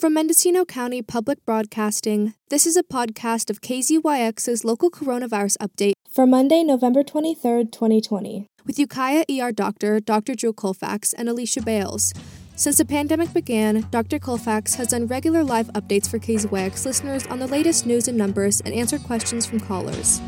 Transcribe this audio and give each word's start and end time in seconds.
From 0.00 0.14
Mendocino 0.14 0.64
County 0.64 1.02
Public 1.02 1.44
Broadcasting, 1.44 2.32
this 2.48 2.64
is 2.64 2.74
a 2.74 2.82
podcast 2.82 3.50
of 3.50 3.60
KZYX's 3.60 4.64
local 4.64 4.90
coronavirus 4.90 5.58
update 5.58 5.92
for 6.10 6.26
Monday, 6.26 6.62
November 6.62 7.02
23rd, 7.02 7.70
2020, 7.70 8.46
with 8.64 8.78
Ukiah 8.78 9.26
ER 9.30 9.52
doctor, 9.52 10.00
Dr. 10.00 10.34
Drew 10.34 10.54
Colfax, 10.54 11.12
and 11.12 11.28
Alicia 11.28 11.60
Bales. 11.60 12.14
Since 12.56 12.78
the 12.78 12.86
pandemic 12.86 13.34
began, 13.34 13.86
Dr. 13.90 14.18
Colfax 14.18 14.76
has 14.76 14.88
done 14.88 15.06
regular 15.06 15.44
live 15.44 15.66
updates 15.74 16.08
for 16.08 16.18
KZYX 16.18 16.86
listeners 16.86 17.26
on 17.26 17.38
the 17.38 17.46
latest 17.46 17.84
news 17.84 18.08
and 18.08 18.16
numbers 18.16 18.62
and 18.62 18.72
answered 18.72 19.02
questions 19.02 19.44
from 19.44 19.60
callers. 19.60 20.22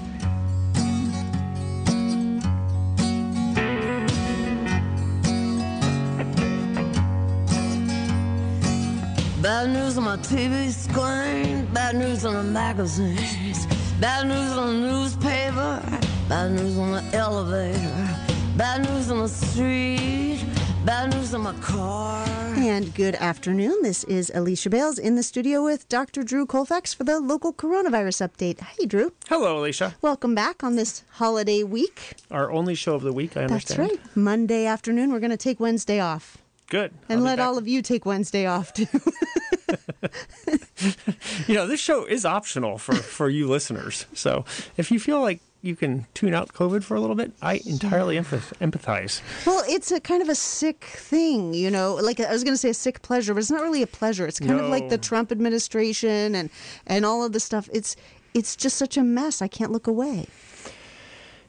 Bad 9.42 9.70
news 9.70 9.98
on 9.98 10.04
my 10.04 10.16
TV 10.18 10.70
screen, 10.70 11.66
bad 11.74 11.96
news 11.96 12.24
on 12.24 12.34
the 12.34 12.44
magazines, 12.44 13.66
bad 14.00 14.28
news 14.28 14.52
on 14.52 14.80
the 14.80 14.86
newspaper, 14.88 15.82
bad 16.28 16.52
news 16.52 16.78
on 16.78 16.92
the 16.92 17.02
elevator, 17.16 18.08
bad 18.56 18.88
news 18.88 19.10
on 19.10 19.18
the 19.18 19.28
street, 19.28 20.44
bad 20.84 21.12
news 21.12 21.34
on 21.34 21.40
my 21.40 21.54
car. 21.54 22.24
And 22.54 22.94
good 22.94 23.16
afternoon. 23.16 23.82
This 23.82 24.04
is 24.04 24.30
Alicia 24.32 24.70
Bales 24.70 24.96
in 24.96 25.16
the 25.16 25.24
studio 25.24 25.64
with 25.64 25.88
Dr. 25.88 26.22
Drew 26.22 26.46
Colfax 26.46 26.94
for 26.94 27.02
the 27.02 27.18
local 27.18 27.52
coronavirus 27.52 28.28
update. 28.28 28.60
Hey, 28.60 28.86
Drew. 28.86 29.12
Hello, 29.28 29.58
Alicia. 29.58 29.96
Welcome 30.00 30.36
back 30.36 30.62
on 30.62 30.76
this 30.76 31.02
holiday 31.14 31.64
week. 31.64 32.14
Our 32.30 32.52
only 32.52 32.76
show 32.76 32.94
of 32.94 33.02
the 33.02 33.12
week, 33.12 33.36
I 33.36 33.42
understand. 33.42 33.80
That's 33.80 33.80
understand. 33.80 34.06
right. 34.06 34.16
Monday 34.16 34.66
afternoon, 34.66 35.10
we're 35.10 35.18
going 35.18 35.30
to 35.30 35.36
take 35.36 35.58
Wednesday 35.58 35.98
off. 35.98 36.38
Good. 36.72 36.90
And 37.10 37.22
let 37.22 37.38
all 37.38 37.58
of 37.58 37.68
you 37.68 37.82
take 37.82 38.06
Wednesday 38.06 38.46
off, 38.46 38.72
too. 38.72 38.86
you 41.46 41.54
know, 41.54 41.66
this 41.66 41.80
show 41.80 42.06
is 42.06 42.24
optional 42.24 42.78
for 42.78 42.94
for 42.94 43.28
you 43.28 43.46
listeners. 43.46 44.06
So 44.14 44.46
if 44.78 44.90
you 44.90 44.98
feel 44.98 45.20
like 45.20 45.42
you 45.60 45.76
can 45.76 46.06
tune 46.14 46.32
out 46.32 46.48
COVID 46.54 46.82
for 46.82 46.94
a 46.94 47.00
little 47.00 47.14
bit, 47.14 47.32
I 47.42 47.60
entirely 47.66 48.16
empath- 48.16 48.56
empathize. 48.58 49.20
well, 49.46 49.62
it's 49.68 49.92
a 49.92 50.00
kind 50.00 50.22
of 50.22 50.30
a 50.30 50.34
sick 50.34 50.84
thing, 50.84 51.52
you 51.52 51.70
know. 51.70 51.96
Like 51.96 52.20
I 52.20 52.32
was 52.32 52.42
going 52.42 52.54
to 52.54 52.58
say 52.58 52.70
a 52.70 52.74
sick 52.74 53.02
pleasure, 53.02 53.34
but 53.34 53.40
it's 53.40 53.50
not 53.50 53.60
really 53.60 53.82
a 53.82 53.86
pleasure. 53.86 54.26
It's 54.26 54.40
kind 54.40 54.58
of 54.58 54.70
like 54.70 54.88
the 54.88 54.96
Trump 54.96 55.30
administration 55.30 56.34
and 56.34 56.48
and 56.86 57.04
all 57.04 57.22
of 57.22 57.32
the 57.32 57.40
stuff. 57.40 57.68
It's 57.70 57.96
it's 58.32 58.56
just 58.56 58.78
such 58.78 58.96
a 58.96 59.02
mess. 59.02 59.42
I 59.42 59.48
can't 59.48 59.72
look 59.72 59.86
away. 59.86 60.26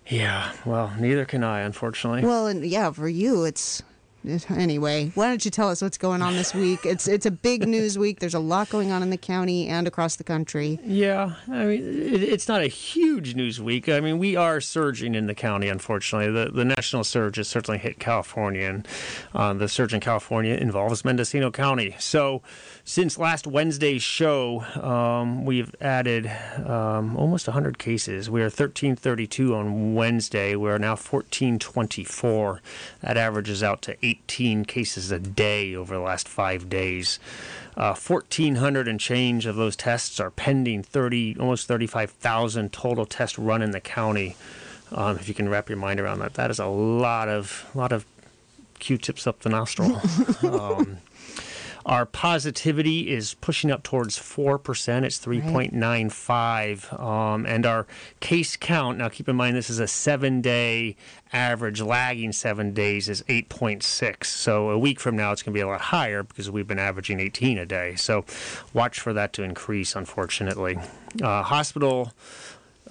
Yeah. 0.09 0.51
Well, 0.65 0.91
neither 0.99 1.23
can 1.23 1.45
I, 1.45 1.61
unfortunately. 1.61 2.23
Well, 2.23 2.47
and 2.47 2.65
yeah, 2.65 2.91
for 2.91 3.07
you, 3.07 3.45
it's 3.45 3.79
it- 3.79 3.85
anyway. 4.49 5.11
Why 5.15 5.27
don't 5.27 5.43
you 5.43 5.51
tell 5.51 5.69
us 5.69 5.81
what's 5.81 5.97
going 5.97 6.21
on 6.21 6.33
this 6.33 6.53
week? 6.53 6.85
It's 6.85 7.07
it's 7.07 7.25
a 7.25 7.31
big 7.31 7.67
news 7.67 7.97
week. 7.97 8.19
There's 8.19 8.33
a 8.33 8.39
lot 8.39 8.69
going 8.69 8.91
on 8.91 9.01
in 9.03 9.09
the 9.09 9.17
county 9.17 9.67
and 9.67 9.87
across 9.87 10.15
the 10.15 10.23
country. 10.23 10.79
Yeah, 10.83 11.35
I 11.47 11.65
mean, 11.65 11.81
it, 11.81 12.23
it's 12.23 12.47
not 12.47 12.61
a 12.61 12.67
huge 12.67 13.35
news 13.35 13.61
week. 13.61 13.89
I 13.89 13.99
mean, 13.99 14.17
we 14.17 14.35
are 14.35 14.61
surging 14.61 15.15
in 15.15 15.27
the 15.27 15.35
county, 15.35 15.67
unfortunately. 15.67 16.31
The, 16.31 16.51
the 16.51 16.65
national 16.65 17.03
surge 17.03 17.37
has 17.37 17.47
certainly 17.47 17.77
hit 17.77 17.99
California, 17.99 18.67
and 18.67 18.87
uh, 19.33 19.53
the 19.53 19.67
surge 19.67 19.93
in 19.93 19.99
California 19.99 20.55
involves 20.55 21.03
Mendocino 21.03 21.51
County. 21.51 21.95
So, 21.99 22.41
since 22.85 23.17
last 23.17 23.47
Wednesday's 23.47 24.03
show, 24.03 24.61
um, 24.75 25.45
we've 25.45 25.73
added 25.79 26.29
um, 26.65 27.15
almost 27.15 27.47
100 27.47 27.77
cases. 27.77 28.29
We 28.29 28.41
are 28.41 28.45
1332 28.45 29.55
on 29.55 29.95
Wednesday. 29.95 30.55
We're 30.55 30.77
now 30.77 30.91
1424. 30.91 32.61
That 33.01 33.15
averages 33.15 33.63
out 33.63 33.81
to 33.83 33.95
18 34.05 34.65
cases 34.65 35.11
a 35.11 35.19
day 35.19 35.73
over 35.73 35.95
the 35.95 36.01
last 36.01 36.27
five 36.27 36.69
days. 36.69 37.19
Uh, 37.77 37.95
1,400 37.95 38.87
and 38.87 38.99
change 38.99 39.45
of 39.45 39.55
those 39.55 39.77
tests 39.77 40.19
are 40.19 40.29
pending. 40.29 40.83
30, 40.83 41.37
almost 41.39 41.67
35,000 41.69 42.73
total 42.73 43.05
tests 43.05 43.39
run 43.39 43.61
in 43.61 43.71
the 43.71 43.79
county. 43.79 44.35
Um, 44.91 45.17
if 45.17 45.29
you 45.29 45.33
can 45.33 45.47
wrap 45.47 45.69
your 45.69 45.77
mind 45.77 46.01
around 46.01 46.19
that, 46.19 46.33
that 46.33 46.51
is 46.51 46.59
a 46.59 46.67
lot 46.67 47.29
of 47.29 47.65
lot 47.73 47.91
of 47.91 48.05
Q-tips 48.79 49.25
up 49.25 49.39
the 49.39 49.49
nostril. 49.49 50.01
um, 50.43 50.97
our 51.85 52.05
positivity 52.05 53.11
is 53.11 53.33
pushing 53.35 53.71
up 53.71 53.83
towards 53.83 54.17
4%. 54.17 55.03
It's 55.03 55.19
3.95. 55.19 56.99
Um, 56.99 57.45
and 57.45 57.65
our 57.65 57.85
case 58.19 58.55
count, 58.55 58.97
now 58.97 59.09
keep 59.09 59.27
in 59.27 59.35
mind 59.35 59.55
this 59.55 59.69
is 59.69 59.79
a 59.79 59.87
seven 59.87 60.41
day 60.41 60.95
average, 61.33 61.81
lagging 61.81 62.31
seven 62.31 62.73
days 62.73 63.09
is 63.09 63.21
8.6. 63.23 64.25
So 64.25 64.69
a 64.69 64.77
week 64.77 64.99
from 64.99 65.15
now 65.15 65.31
it's 65.31 65.41
going 65.43 65.53
to 65.53 65.57
be 65.57 65.61
a 65.61 65.67
lot 65.67 65.81
higher 65.81 66.23
because 66.23 66.49
we've 66.49 66.67
been 66.67 66.79
averaging 66.79 67.19
18 67.19 67.57
a 67.57 67.65
day. 67.65 67.95
So 67.95 68.25
watch 68.73 68.99
for 68.99 69.13
that 69.13 69.33
to 69.33 69.43
increase, 69.43 69.95
unfortunately. 69.95 70.77
Uh, 71.21 71.43
hospital 71.43 72.13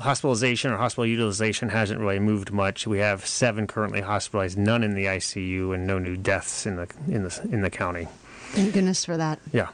hospitalization 0.01 0.73
or 0.73 0.79
hospital 0.79 1.07
utilization 1.07 1.69
hasn't 1.69 2.01
really 2.01 2.19
moved 2.19 2.51
much. 2.51 2.87
We 2.87 2.99
have 2.99 3.27
seven 3.27 3.67
currently 3.67 4.01
hospitalized, 4.01 4.59
none 4.59 4.83
in 4.83 4.95
the 4.95 5.05
ICU, 5.05 5.75
and 5.75 5.87
no 5.87 5.99
new 5.99 6.17
deaths 6.17 6.67
in 6.67 6.77
the 6.77 6.89
in 7.09 7.25
the 7.25 7.49
in 7.51 7.63
the 7.63 7.71
county. 7.71 8.09
Thank 8.53 8.75
goodness 8.75 9.05
for 9.05 9.17
that. 9.17 9.39
Yeah, 9.53 9.69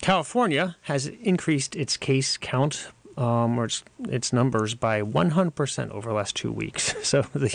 California 0.00 0.76
has 0.82 1.06
increased 1.06 1.76
its 1.76 1.96
case 1.96 2.36
count. 2.36 2.88
Um, 3.14 3.58
or 3.58 3.66
its, 3.66 3.84
its 4.08 4.32
numbers 4.32 4.74
by 4.74 5.02
100% 5.02 5.90
over 5.90 6.08
the 6.08 6.14
last 6.14 6.34
two 6.34 6.50
weeks. 6.50 6.94
So 7.04 7.20
the 7.34 7.54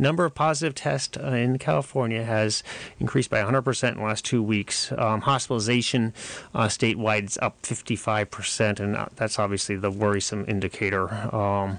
number 0.00 0.24
of 0.24 0.34
positive 0.34 0.74
tests 0.74 1.16
uh, 1.16 1.28
in 1.28 1.58
California 1.58 2.24
has 2.24 2.64
increased 2.98 3.30
by 3.30 3.40
100% 3.40 3.92
in 3.92 3.98
the 3.98 4.02
last 4.02 4.24
two 4.24 4.42
weeks. 4.42 4.90
Um, 4.98 5.20
hospitalization 5.20 6.12
uh, 6.56 6.66
statewide 6.66 7.26
is 7.26 7.38
up 7.40 7.62
55%, 7.62 8.80
and 8.80 8.96
uh, 8.96 9.06
that's 9.14 9.38
obviously 9.38 9.76
the 9.76 9.92
worrisome 9.92 10.44
indicator. 10.48 11.08
Um, 11.32 11.78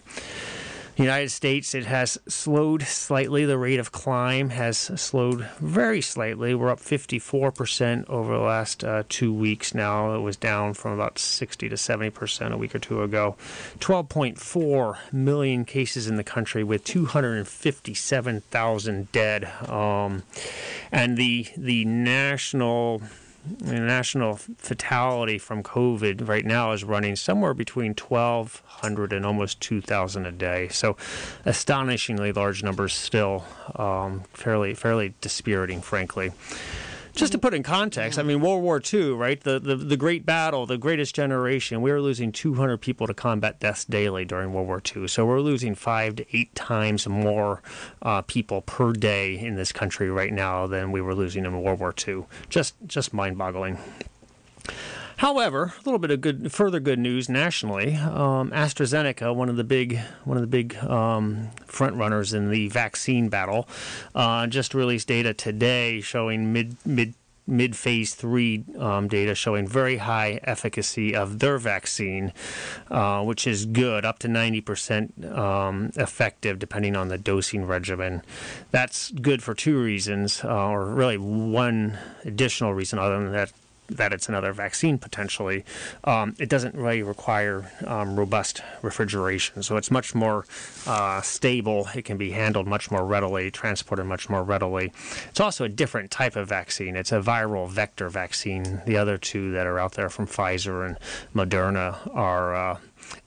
the 0.98 1.04
United 1.04 1.30
States, 1.30 1.74
it 1.76 1.86
has 1.86 2.18
slowed 2.28 2.82
slightly. 2.82 3.46
The 3.46 3.60
rate 3.60 3.80
of 3.80 3.92
climb 3.92 4.50
has 4.50 4.78
slowed 4.78 5.48
very 5.60 6.02
slightly. 6.02 6.56
We're 6.56 6.72
up 6.72 6.80
54% 6.80 8.10
over 8.10 8.34
the 8.34 8.44
last 8.44 8.84
uh, 8.84 9.04
two 9.08 9.32
weeks 9.32 9.76
now. 9.76 10.16
It 10.16 10.22
was 10.22 10.38
down 10.38 10.74
from 10.74 10.94
about 10.94 11.20
60 11.20 11.70
to 11.70 11.76
70% 11.76 12.52
a 12.52 12.58
week 12.58 12.74
or 12.74 12.80
two 12.80 13.04
ago. 13.04 13.36
12.4 13.78 15.14
million 15.14 15.66
cases 15.66 16.08
in 16.08 16.16
the 16.16 16.24
country 16.24 16.64
with 16.64 16.84
257,000 16.84 19.12
dead. 19.12 19.46
Um, 19.70 20.24
and 20.92 21.16
the 21.16 21.46
the 21.56 21.86
national 21.86 23.04
national 23.62 24.36
fatality 24.36 25.38
from 25.38 25.64
COVID 25.64 26.28
right 26.28 26.46
now 26.46 26.72
is 26.72 26.84
running 26.84 27.16
somewhere 27.16 27.54
between 27.54 27.94
1,200 27.94 29.14
and 29.14 29.26
almost 29.26 29.62
2,000 29.62 30.26
a 30.26 30.32
day. 30.32 30.68
So, 30.70 30.98
astonishingly 31.46 32.32
large 32.32 32.64
numbers 32.64 32.94
still. 32.94 33.46
Um, 33.76 34.24
fairly, 34.34 34.74
fairly 34.74 35.14
dispiriting, 35.22 35.82
frankly. 35.82 36.32
Just 37.18 37.32
to 37.32 37.40
put 37.40 37.56
in 37.56 37.64
context, 37.64 38.20
I 38.20 38.22
mean, 38.22 38.42
World 38.42 38.62
War 38.62 38.80
II, 38.94 39.14
right? 39.14 39.42
The, 39.42 39.60
the 39.60 39.76
the 39.76 39.98
great 39.98 40.24
battle, 40.24 40.68
the 40.68 40.78
greatest 40.78 41.16
generation. 41.16 41.82
We 41.82 41.92
were 41.92 42.00
losing 42.00 42.32
200 42.32 42.78
people 42.78 43.08
to 43.08 43.14
combat 43.16 43.60
deaths 43.60 43.86
daily 43.86 44.24
during 44.24 44.54
World 44.54 44.68
War 44.68 44.80
II. 44.96 45.08
So 45.08 45.26
we're 45.26 45.42
losing 45.42 45.74
five 45.74 46.16
to 46.18 46.38
eight 46.38 46.54
times 46.54 47.08
more 47.08 47.64
uh, 48.04 48.22
people 48.22 48.62
per 48.62 48.94
day 48.94 49.36
in 49.36 49.56
this 49.56 49.72
country 49.72 50.12
right 50.12 50.32
now 50.32 50.68
than 50.68 50.92
we 50.92 51.02
were 51.02 51.16
losing 51.16 51.44
in 51.44 51.60
World 51.60 51.80
War 51.80 51.92
II. 52.08 52.26
Just 52.50 52.76
just 52.86 53.16
mind-boggling. 53.16 53.80
However, 55.18 55.74
a 55.76 55.84
little 55.84 55.98
bit 55.98 56.12
of 56.12 56.22
good, 56.22 56.52
further 56.52 56.80
good 56.80 57.00
news 57.00 57.28
nationally. 57.28 57.96
Um, 57.96 58.52
AstraZeneca, 58.52 59.36
one 59.36 59.50
of 59.50 59.58
the 59.58 59.64
big, 59.64 60.00
one 60.26 60.38
of 60.38 60.42
the 60.42 60.48
big 60.48 60.76
um, 60.78 61.50
front 61.66 61.96
runners 61.96 62.34
in 62.34 62.52
the 62.52 62.68
vaccine 62.70 63.28
battle, 63.28 63.68
uh, 64.14 64.46
just 64.46 64.76
released 64.76 65.08
data 65.08 65.34
today 65.34 66.02
showing 66.02 66.54
mid 66.54 66.78
mid 66.86 67.16
mid 67.48 67.76
phase 67.76 68.14
three 68.14 68.64
um, 68.78 69.08
data 69.08 69.34
showing 69.34 69.66
very 69.66 69.98
high 69.98 70.40
efficacy 70.44 71.16
of 71.16 71.40
their 71.40 71.58
vaccine, 71.58 72.32
uh, 72.92 73.24
which 73.24 73.48
is 73.48 73.66
good, 73.66 74.06
up 74.06 74.20
to 74.20 74.28
90% 74.28 75.36
um, 75.36 75.92
effective 75.96 76.60
depending 76.60 76.96
on 76.96 77.08
the 77.08 77.18
dosing 77.18 77.66
regimen. 77.66 78.22
That's 78.72 79.12
good 79.12 79.42
for 79.42 79.56
two 79.56 79.82
reasons, 79.82 80.44
uh, 80.44 80.68
or 80.68 80.86
really 80.86 81.18
one 81.18 81.98
additional 82.26 82.74
reason, 82.74 83.00
other 83.00 83.18
than 83.18 83.32
that 83.32 83.52
that 83.88 84.14
it's 84.14 84.30
another 84.30 84.54
vaccine 84.54 84.98
potentially. 84.98 85.64
Um, 86.04 86.36
it 86.40 86.50
doesn't 86.50 86.76
really 86.76 87.04
require 87.04 87.72
um, 87.86 88.18
robust 88.18 88.62
refrigeration, 88.82 89.64
so 89.64 89.78
it's 89.78 89.92
much 89.92 90.14
more 90.14 90.46
uh, 90.86 91.22
stable. 91.22 91.88
It 91.96 92.06
can 92.06 92.18
be 92.18 92.32
handled 92.32 92.68
much 92.68 92.92
more 92.92 93.06
readily, 93.06 93.52
transported 93.52 94.06
much 94.06 94.30
more 94.30 94.44
readily. 94.44 94.92
It's 95.30 95.40
also 95.40 95.66
a 95.66 95.70
different 95.70 96.12
type 96.12 96.36
of 96.36 96.48
vaccine. 96.48 96.96
It's 96.96 97.12
a 97.12 97.22
viral 97.22 97.70
vector 97.70 98.10
vaccine. 98.10 98.82
The 98.86 98.98
other 98.98 99.18
two 99.18 99.52
that 99.52 99.68
are 99.68 99.80
out 99.80 99.94
there 99.94 100.10
from 100.10 100.28
Pfizer 100.28 100.86
and 100.86 100.98
Moderna 101.36 102.16
are. 102.16 102.56
Uh, 102.56 102.78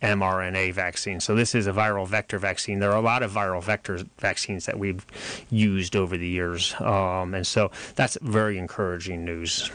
mRNA 0.03 0.75
vaccine. 0.75 1.21
So 1.21 1.35
this 1.35 1.55
is 1.55 1.67
a 1.67 1.73
viral 1.73 2.07
vector 2.07 2.39
vaccine. 2.39 2.81
There 2.81 2.91
are 2.91 2.99
a 2.99 3.03
lot 3.03 3.23
of 3.23 3.33
viral 3.33 3.63
vector 3.63 4.01
vaccines 4.19 4.67
that 4.67 4.79
we've 4.79 5.05
used 5.51 5.97
over 5.97 6.17
the 6.17 6.29
years, 6.29 6.75
um, 6.81 7.35
and 7.35 7.47
so 7.47 7.71
that's 7.95 8.19
very 8.21 8.59
encouraging 8.59 9.25
news. 9.25 9.71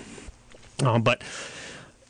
Um, 0.83 1.03
but 1.03 1.21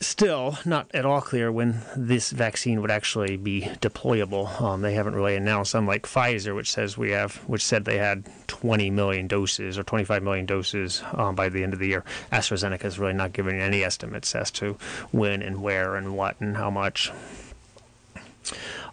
still 0.01 0.57
not 0.65 0.89
at 0.93 1.05
all 1.05 1.21
clear 1.21 1.51
when 1.51 1.81
this 1.95 2.31
vaccine 2.31 2.81
would 2.81 2.91
actually 2.91 3.37
be 3.37 3.61
deployable. 3.81 4.61
Um, 4.61 4.81
they 4.81 4.93
haven't 4.93 5.15
really 5.15 5.35
announced, 5.35 5.73
unlike 5.73 6.03
Pfizer, 6.03 6.55
which 6.55 6.71
says 6.71 6.97
we 6.97 7.11
have, 7.11 7.35
which 7.47 7.63
said 7.63 7.85
they 7.85 7.97
had 7.97 8.25
20 8.47 8.89
million 8.91 9.27
doses 9.27 9.77
or 9.77 9.83
25 9.83 10.23
million 10.23 10.45
doses 10.45 11.01
um, 11.13 11.35
by 11.35 11.49
the 11.49 11.63
end 11.63 11.73
of 11.73 11.79
the 11.79 11.87
year. 11.87 12.03
AstraZeneca 12.31 12.85
is 12.85 12.99
really 12.99 13.13
not 13.13 13.33
giving 13.33 13.59
any 13.59 13.83
estimates 13.83 14.35
as 14.35 14.51
to 14.51 14.77
when 15.11 15.41
and 15.41 15.61
where 15.61 15.95
and 15.95 16.15
what 16.15 16.39
and 16.39 16.57
how 16.57 16.69
much. 16.69 17.11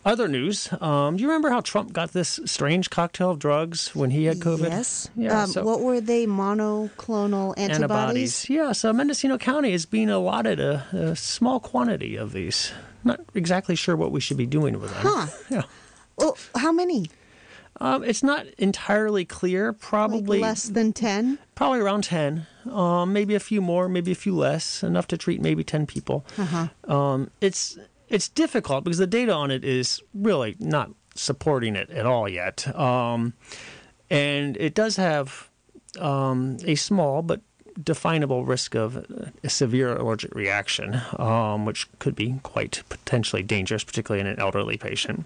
Other 0.04 0.26
news. 0.26 0.68
Um, 0.80 1.16
do 1.16 1.22
you 1.22 1.28
remember 1.28 1.50
how 1.50 1.60
Trump 1.60 1.92
got 1.92 2.12
this 2.12 2.40
strange 2.44 2.90
cocktail 2.90 3.30
of 3.30 3.38
drugs 3.38 3.94
when 3.94 4.10
he 4.10 4.24
had 4.24 4.38
COVID? 4.40 4.68
Yes. 4.68 5.08
Yeah. 5.14 5.42
um, 5.44 5.50
so- 5.50 5.62
what 5.64 5.80
were 5.80 6.00
they? 6.00 6.26
Monoclonal 6.26 7.54
antibodies. 7.56 8.48
Yeah, 8.50 8.72
so 8.72 8.92
Mendocino 8.92 9.38
County 9.38 9.72
is 9.72 9.86
being 9.86 10.08
allotted 10.10 10.58
a, 10.58 10.86
a 10.92 11.14
small 11.16 11.60
quantity 11.60 12.16
of 12.16 12.32
these. 12.32 12.72
Not 13.04 13.20
exactly 13.34 13.76
sure 13.76 13.94
what 13.96 14.10
we 14.12 14.20
should 14.20 14.36
be 14.36 14.46
doing 14.46 14.80
with 14.80 14.92
them. 14.92 15.02
Huh. 15.04 15.26
Yeah. 15.50 15.62
Well, 16.16 16.36
how 16.56 16.72
many? 16.72 17.06
Um, 17.80 18.04
it's 18.04 18.22
not 18.22 18.46
entirely 18.58 19.24
clear. 19.24 19.68
Like 19.72 19.80
Probably 19.80 20.38
less 20.40 20.64
than 20.64 20.92
ten. 20.92 21.38
probably 21.54 21.80
around 21.80 22.04
ten. 22.04 22.46
Um, 22.70 23.12
maybe 23.12 23.34
a 23.34 23.40
few 23.40 23.60
more, 23.62 23.88
maybe 23.88 24.12
a 24.12 24.16
few 24.16 24.36
less. 24.36 24.82
Enough 24.82 25.06
to 25.08 25.16
treat 25.16 25.40
maybe 25.40 25.64
ten 25.64 25.86
people. 25.86 26.24
Uh-huh. 26.38 26.68
Um, 26.92 27.30
it's 27.40 27.78
it's 28.12 28.28
difficult 28.28 28.84
because 28.84 28.98
the 28.98 29.06
data 29.06 29.32
on 29.32 29.50
it 29.50 29.64
is 29.64 30.00
really 30.14 30.54
not 30.58 30.90
supporting 31.14 31.74
it 31.76 31.90
at 31.90 32.06
all 32.06 32.28
yet. 32.28 32.74
Um, 32.78 33.32
and 34.10 34.56
it 34.58 34.74
does 34.74 34.96
have 34.96 35.50
um, 35.98 36.58
a 36.64 36.74
small 36.74 37.22
but 37.22 37.40
definable 37.82 38.44
risk 38.44 38.74
of 38.74 38.96
a 39.42 39.48
severe 39.48 39.96
allergic 39.96 40.34
reaction, 40.34 41.00
um, 41.18 41.64
which 41.64 41.88
could 41.98 42.14
be 42.14 42.38
quite 42.42 42.82
potentially 42.90 43.42
dangerous, 43.42 43.82
particularly 43.82 44.20
in 44.20 44.26
an 44.26 44.38
elderly 44.38 44.76
patient. 44.76 45.24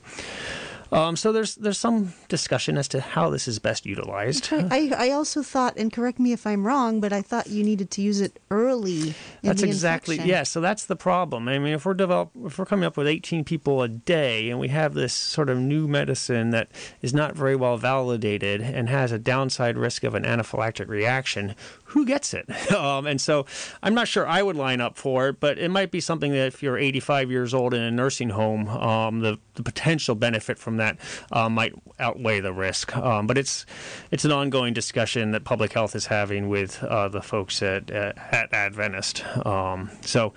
Um, 0.92 1.16
so 1.16 1.32
there's 1.32 1.56
there's 1.56 1.78
some 1.78 2.14
discussion 2.28 2.78
as 2.78 2.88
to 2.88 3.00
how 3.00 3.30
this 3.30 3.48
is 3.48 3.58
best 3.58 3.86
utilized. 3.86 4.48
I, 4.52 4.92
I 4.96 5.10
also 5.10 5.42
thought, 5.42 5.76
and 5.76 5.92
correct 5.92 6.18
me 6.18 6.32
if 6.32 6.46
I'm 6.46 6.66
wrong, 6.66 7.00
but 7.00 7.12
I 7.12 7.22
thought 7.22 7.48
you 7.48 7.64
needed 7.64 7.90
to 7.92 8.02
use 8.02 8.20
it 8.20 8.38
early. 8.50 9.08
In 9.08 9.14
That's 9.42 9.62
exactly 9.62 10.16
infection. 10.16 10.30
yeah. 10.30 10.42
So 10.44 10.60
that's 10.60 10.84
the 10.84 10.96
problem. 10.96 11.48
I 11.48 11.58
mean, 11.58 11.74
if 11.74 11.84
we're 11.84 11.94
develop, 11.94 12.30
if 12.44 12.58
we're 12.58 12.66
coming 12.66 12.84
up 12.84 12.96
with 12.96 13.06
18 13.06 13.44
people 13.44 13.82
a 13.82 13.88
day, 13.88 14.50
and 14.50 14.60
we 14.60 14.68
have 14.68 14.94
this 14.94 15.12
sort 15.12 15.48
of 15.48 15.58
new 15.58 15.88
medicine 15.88 16.50
that 16.50 16.68
is 17.02 17.12
not 17.12 17.34
very 17.34 17.56
well 17.56 17.76
validated 17.76 18.60
and 18.60 18.88
has 18.88 19.12
a 19.12 19.18
downside 19.18 19.76
risk 19.76 20.04
of 20.04 20.14
an 20.14 20.24
anaphylactic 20.24 20.88
reaction, 20.88 21.54
who 21.86 22.04
gets 22.04 22.34
it? 22.34 22.48
Um, 22.76 23.06
and 23.06 23.20
so 23.20 23.46
I'm 23.82 23.94
not 23.94 24.06
sure 24.06 24.26
I 24.26 24.42
would 24.42 24.56
line 24.56 24.80
up 24.80 24.98
for 24.98 25.28
it, 25.28 25.40
but 25.40 25.58
it 25.58 25.70
might 25.70 25.90
be 25.90 26.00
something 26.00 26.30
that 26.32 26.48
if 26.48 26.62
you're 26.62 26.76
85 26.76 27.30
years 27.30 27.54
old 27.54 27.72
in 27.72 27.80
a 27.80 27.90
nursing 27.90 28.28
home, 28.30 28.68
um, 28.68 29.20
the 29.20 29.38
the 29.54 29.62
potential 29.62 30.14
benefit 30.14 30.58
from 30.58 30.76
that 30.76 30.98
uh, 31.32 31.48
might 31.48 31.72
outweigh 31.98 32.40
the 32.40 32.52
risk. 32.52 32.94
Um, 32.96 33.26
but 33.26 33.38
it's 33.38 33.64
it's 34.10 34.24
an 34.24 34.32
ongoing 34.32 34.74
discussion 34.74 35.30
that 35.30 35.44
public 35.44 35.72
health 35.72 35.96
is 35.96 36.06
having 36.06 36.48
with 36.48 36.82
uh, 36.84 37.08
the 37.08 37.22
folks 37.22 37.62
at 37.62 37.90
uh, 37.90 38.12
at 38.16 38.52
Adventist. 38.52 39.24
Um, 39.46 39.90
so 40.02 40.34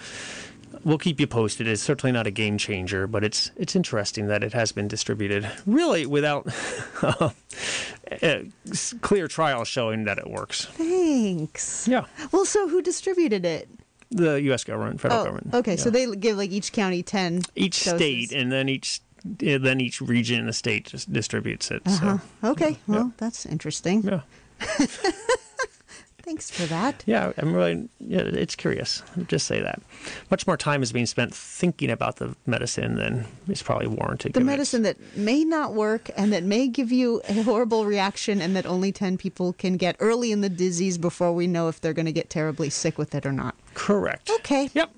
we'll 0.84 0.98
keep 0.98 1.20
you 1.20 1.28
posted. 1.28 1.68
It's 1.68 1.82
certainly 1.82 2.12
not 2.12 2.28
a 2.28 2.32
game 2.32 2.58
changer, 2.58 3.08
but 3.08 3.24
it's 3.24 3.52
it's 3.56 3.76
interesting 3.76 4.28
that 4.28 4.44
it 4.44 4.54
has 4.54 4.72
been 4.72 4.88
distributed 4.88 5.50
really 5.66 6.06
without 6.06 6.48
uh, 7.02 7.30
clear 9.02 9.28
trials 9.28 9.68
showing 9.68 10.04
that 10.06 10.18
it 10.18 10.30
works. 10.30 10.66
Thanks. 10.66 11.88
Yeah, 11.88 12.06
Well, 12.32 12.46
so 12.46 12.68
who 12.68 12.82
distributed 12.82 13.46
it? 13.46 13.70
the 14.12 14.42
U.S. 14.44 14.64
government, 14.64 15.00
federal 15.00 15.22
Oh, 15.22 15.24
government. 15.26 15.54
okay. 15.54 15.78
So 15.78 15.92
they 15.92 16.08
give 16.16 16.36
like 16.36 16.50
each 16.52 16.72
county 16.72 17.04
ten. 17.04 17.44
each 17.56 17.84
doses. 17.84 18.00
state 18.00 18.32
and 18.32 18.52
then 18.52 18.68
each 18.70 19.02
then 19.24 19.82
each 19.82 20.00
region 20.02 20.40
in 20.40 20.46
the 20.48 20.54
state 20.54 20.86
just 20.88 21.12
distributes 21.14 21.70
it. 21.72 21.88
So 21.88 22.20
Okay. 22.44 22.78
Well, 22.88 23.12
that's 23.18 23.46
interesting. 23.46 24.02
yeah, 24.04 24.22
Thanks 26.24 26.52
for 26.52 26.64
that. 26.68 27.04
yeah, 27.06 27.32
I'm 27.38 27.54
really 27.54 27.90
yeah, 28.00 28.22
it's 28.22 28.56
curious. 28.56 29.04
I'll 29.18 29.24
just 29.24 29.48
say 29.48 29.62
that 29.62 29.82
much 30.30 30.46
more 30.48 30.58
time 30.58 30.84
is 30.84 30.92
being 30.92 31.06
spent 31.06 31.34
thinking 31.34 31.90
about 31.90 32.18
the 32.18 32.36
medicine 32.46 32.96
than 32.96 33.26
is 33.48 33.62
probably 33.62 33.88
warranted. 33.88 34.34
The 34.34 34.42
medicine 34.42 34.84
that 34.84 34.98
may 35.16 35.44
not 35.44 35.74
work 35.74 36.10
and 36.16 36.32
that 36.34 36.44
may 36.44 36.68
give 36.68 36.92
you 36.92 37.22
a 37.28 37.42
horrible 37.44 37.86
reaction, 37.86 38.42
and 38.42 38.56
that 38.56 38.66
only 38.66 38.92
10 38.92 39.18
people 39.18 39.54
can 39.54 39.78
get 39.78 39.96
early 40.00 40.32
in 40.32 40.42
the 40.42 40.50
disease 40.50 40.98
before 40.98 41.34
we 41.34 41.48
know 41.48 41.68
if 41.68 41.82
they're 41.82 41.94
going 41.94 42.06
to 42.06 42.12
get 42.12 42.30
terribly 42.30 42.70
sick 42.70 42.98
with 42.98 43.16
it 43.16 43.26
or 43.26 43.32
not. 43.32 43.56
Correct. 43.74 44.30
Okay. 44.30 44.70
Yep. 44.74 44.92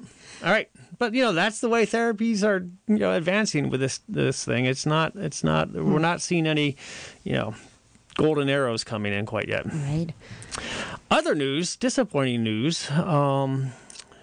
All 0.43 0.51
right. 0.51 0.69
But 0.97 1.15
you 1.15 1.23
know 1.23 1.33
that's 1.33 1.61
the 1.61 1.69
way 1.69 1.87
therapies 1.87 2.43
are 2.43 2.67
you 2.87 2.99
know 2.99 3.13
advancing 3.13 3.71
with 3.71 3.79
this 3.79 4.01
this 4.07 4.45
thing. 4.45 4.65
It's 4.65 4.85
not 4.85 5.15
it's 5.15 5.43
not 5.43 5.71
we're 5.71 5.81
hmm. 5.81 5.97
not 6.01 6.21
seeing 6.21 6.45
any 6.45 6.77
you 7.23 7.33
know 7.33 7.55
golden 8.21 8.49
arrows 8.49 8.83
coming 8.83 9.13
in 9.13 9.25
quite 9.25 9.47
yet. 9.47 9.65
Right. 9.65 10.09
Other 11.09 11.35
news, 11.35 11.75
disappointing 11.75 12.43
news. 12.43 12.89
Um, 12.91 13.71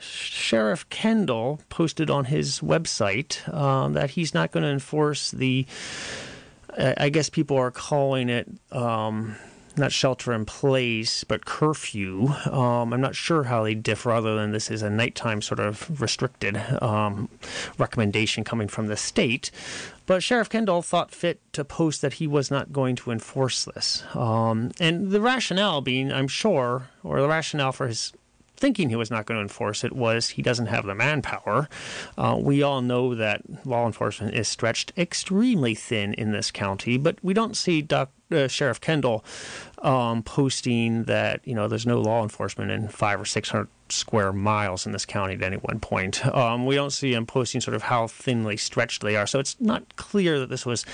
Sheriff 0.01 0.89
Kendall 0.89 1.61
posted 1.69 2.11
on 2.11 2.27
his 2.27 2.61
website 2.61 3.53
um, 3.53 3.95
that 3.95 4.11
he's 4.11 4.33
not 4.35 4.53
going 4.53 4.63
to 4.63 4.71
enforce 4.71 5.31
the. 5.31 5.67
I 6.77 6.95
I 6.99 7.09
guess 7.09 7.29
people 7.29 7.57
are 7.57 7.71
calling 7.71 8.29
it 8.29 8.49
um, 8.71 9.37
not 9.79 9.93
shelter 9.93 10.33
in 10.33 10.45
place, 10.45 11.25
but 11.25 11.45
curfew. 11.45 12.29
Um, 12.51 12.93
I'm 12.93 13.01
not 13.01 13.15
sure 13.15 13.45
how 13.45 13.63
they 13.63 13.75
differ, 13.75 14.13
other 14.13 14.37
than 14.37 14.53
this 14.53 14.71
is 14.71 14.83
a 14.83 14.91
nighttime 14.91 15.43
sort 15.43 15.61
of 15.61 16.01
restricted 16.01 16.57
um, 16.83 17.29
recommendation 17.79 18.45
coming 18.45 18.69
from 18.69 18.89
the 18.89 18.97
state. 18.97 19.51
But 20.07 20.23
Sheriff 20.23 20.49
Kendall 20.49 20.83
thought 20.83 21.11
fit 21.11 21.41
to 21.53 21.65
post 21.65 22.01
that 22.03 22.15
he 22.15 22.27
was 22.27 22.51
not 22.51 22.73
going 22.73 22.97
to 22.97 23.11
enforce 23.11 23.65
this. 23.65 24.05
Um, 24.15 24.71
and 24.81 25.11
the 25.11 25.21
rationale 25.21 25.81
being, 25.81 26.11
I'm 26.13 26.29
sure, 26.29 26.89
or 27.05 27.21
the 27.21 27.29
rationale 27.29 27.73
for 27.73 27.89
his 27.89 28.13
thinking 28.59 28.89
he 28.89 28.97
was 28.97 29.11
not 29.11 29.25
going 29.25 29.39
to 29.39 29.43
enforce 29.43 29.85
it 29.85 29.95
was 29.95 30.31
he 30.31 30.43
doesn't 30.43 30.67
have 30.67 30.85
the 30.85 30.95
manpower. 30.95 31.69
Uh, 32.17 32.37
we 32.41 32.63
all 32.63 32.83
know 32.83 33.15
that 33.15 33.43
law 33.65 33.87
enforcement 33.87 34.35
is 34.35 34.49
stretched 34.49 34.93
extremely 34.97 35.75
thin 35.75 36.13
in 36.15 36.33
this 36.33 36.51
county, 36.51 36.99
but 36.99 37.17
we 37.23 37.33
don't 37.33 37.57
see 37.57 37.81
Doc, 37.81 38.11
uh, 38.31 38.49
Sheriff 38.49 38.81
Kendall 38.81 39.25
um, 39.83 40.23
posting 40.23 41.05
that 41.05 41.41
you 41.45 41.55
know 41.55 41.69
there's 41.69 41.87
no 41.87 42.01
law 42.01 42.23
enforcement 42.23 42.71
in 42.71 42.89
five 42.89 43.21
or 43.21 43.25
six 43.25 43.49
hundred 43.51 43.69
square 43.89 44.33
miles 44.33 44.85
in 44.85 44.93
this 44.93 45.07
county 45.07 45.35
at 45.35 45.43
any 45.43 45.57
one 45.57 45.81
point. 45.81 46.25
Um, 46.27 46.67
we 46.67 46.75
don't 46.75 46.91
see 46.91 47.15
him 47.15 47.27
posting 47.27 47.61
sort 47.61 47.75
of 47.75 47.83
how 47.83 48.07
thinly 48.07 48.57
stretched 48.57 49.03
they 49.03 49.17
are, 49.17 49.27
so 49.27 49.39
it's 49.39 49.57
not 49.61 49.97
clear 49.97 50.39
that 50.39 50.49
this 50.49 50.67
was 50.67 50.85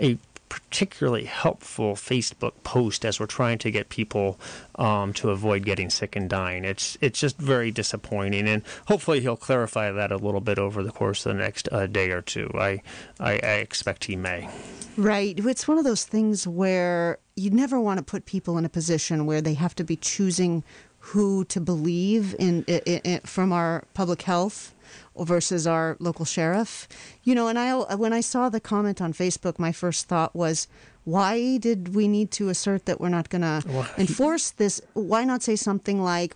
a 0.00 0.18
particularly 0.50 1.24
helpful 1.24 1.94
Facebook 1.94 2.52
post 2.64 3.06
as 3.06 3.18
we're 3.18 3.26
trying 3.26 3.56
to 3.56 3.70
get 3.70 3.88
people 3.88 4.38
um, 4.74 5.14
to 5.14 5.30
avoid 5.30 5.64
getting 5.64 5.88
sick 5.88 6.14
and 6.14 6.28
dying. 6.28 6.66
It's 6.66 6.98
it's 7.00 7.18
just 7.18 7.38
very 7.38 7.70
disappointing, 7.70 8.46
and 8.46 8.62
hopefully 8.86 9.20
he'll 9.20 9.36
clarify 9.36 9.90
that 9.92 10.12
a 10.12 10.18
little 10.18 10.42
bit 10.42 10.58
over 10.58 10.82
the 10.82 10.92
course 10.92 11.24
of 11.24 11.34
the 11.34 11.42
next 11.42 11.68
uh, 11.72 11.86
day 11.86 12.10
or 12.10 12.20
two. 12.20 12.50
I, 12.54 12.82
I 13.18 13.32
I 13.32 13.54
expect 13.64 14.04
he 14.04 14.16
may. 14.16 14.50
Right. 14.98 15.38
It's 15.38 15.66
one 15.66 15.78
of 15.78 15.84
those 15.84 16.04
things 16.04 16.46
where 16.46 17.18
you 17.36 17.50
never 17.50 17.80
want 17.80 17.98
to 17.98 18.04
put 18.04 18.26
people 18.26 18.58
in 18.58 18.66
a 18.66 18.68
position 18.68 19.24
where 19.24 19.40
they 19.40 19.54
have 19.54 19.74
to 19.76 19.84
be 19.84 19.96
choosing 19.96 20.62
who 20.98 21.44
to 21.46 21.60
believe 21.60 22.34
in, 22.38 22.64
i 22.68 23.00
i 23.04 23.20
from 23.24 23.52
our 23.52 23.84
public 23.94 24.22
health 24.22 24.74
versus 25.16 25.66
our 25.66 25.96
local 26.00 26.24
sheriff. 26.24 26.88
You 27.24 27.34
know, 27.34 27.48
and 27.48 27.58
I 27.58 27.94
when 27.94 28.12
I 28.12 28.20
saw 28.20 28.48
the 28.48 28.60
comment 28.60 29.00
on 29.00 29.12
Facebook, 29.12 29.58
my 29.58 29.72
first 29.72 30.08
thought 30.08 30.34
was, 30.34 30.68
why 31.04 31.56
did 31.56 31.94
we 31.94 32.08
need 32.08 32.30
to 32.32 32.48
assert 32.48 32.86
that 32.86 33.00
we're 33.00 33.08
not 33.08 33.30
going 33.30 33.42
to 33.42 33.62
enforce 33.96 34.50
this? 34.50 34.80
Why 34.92 35.24
not 35.24 35.42
say 35.42 35.56
something 35.56 36.02
like, 36.02 36.34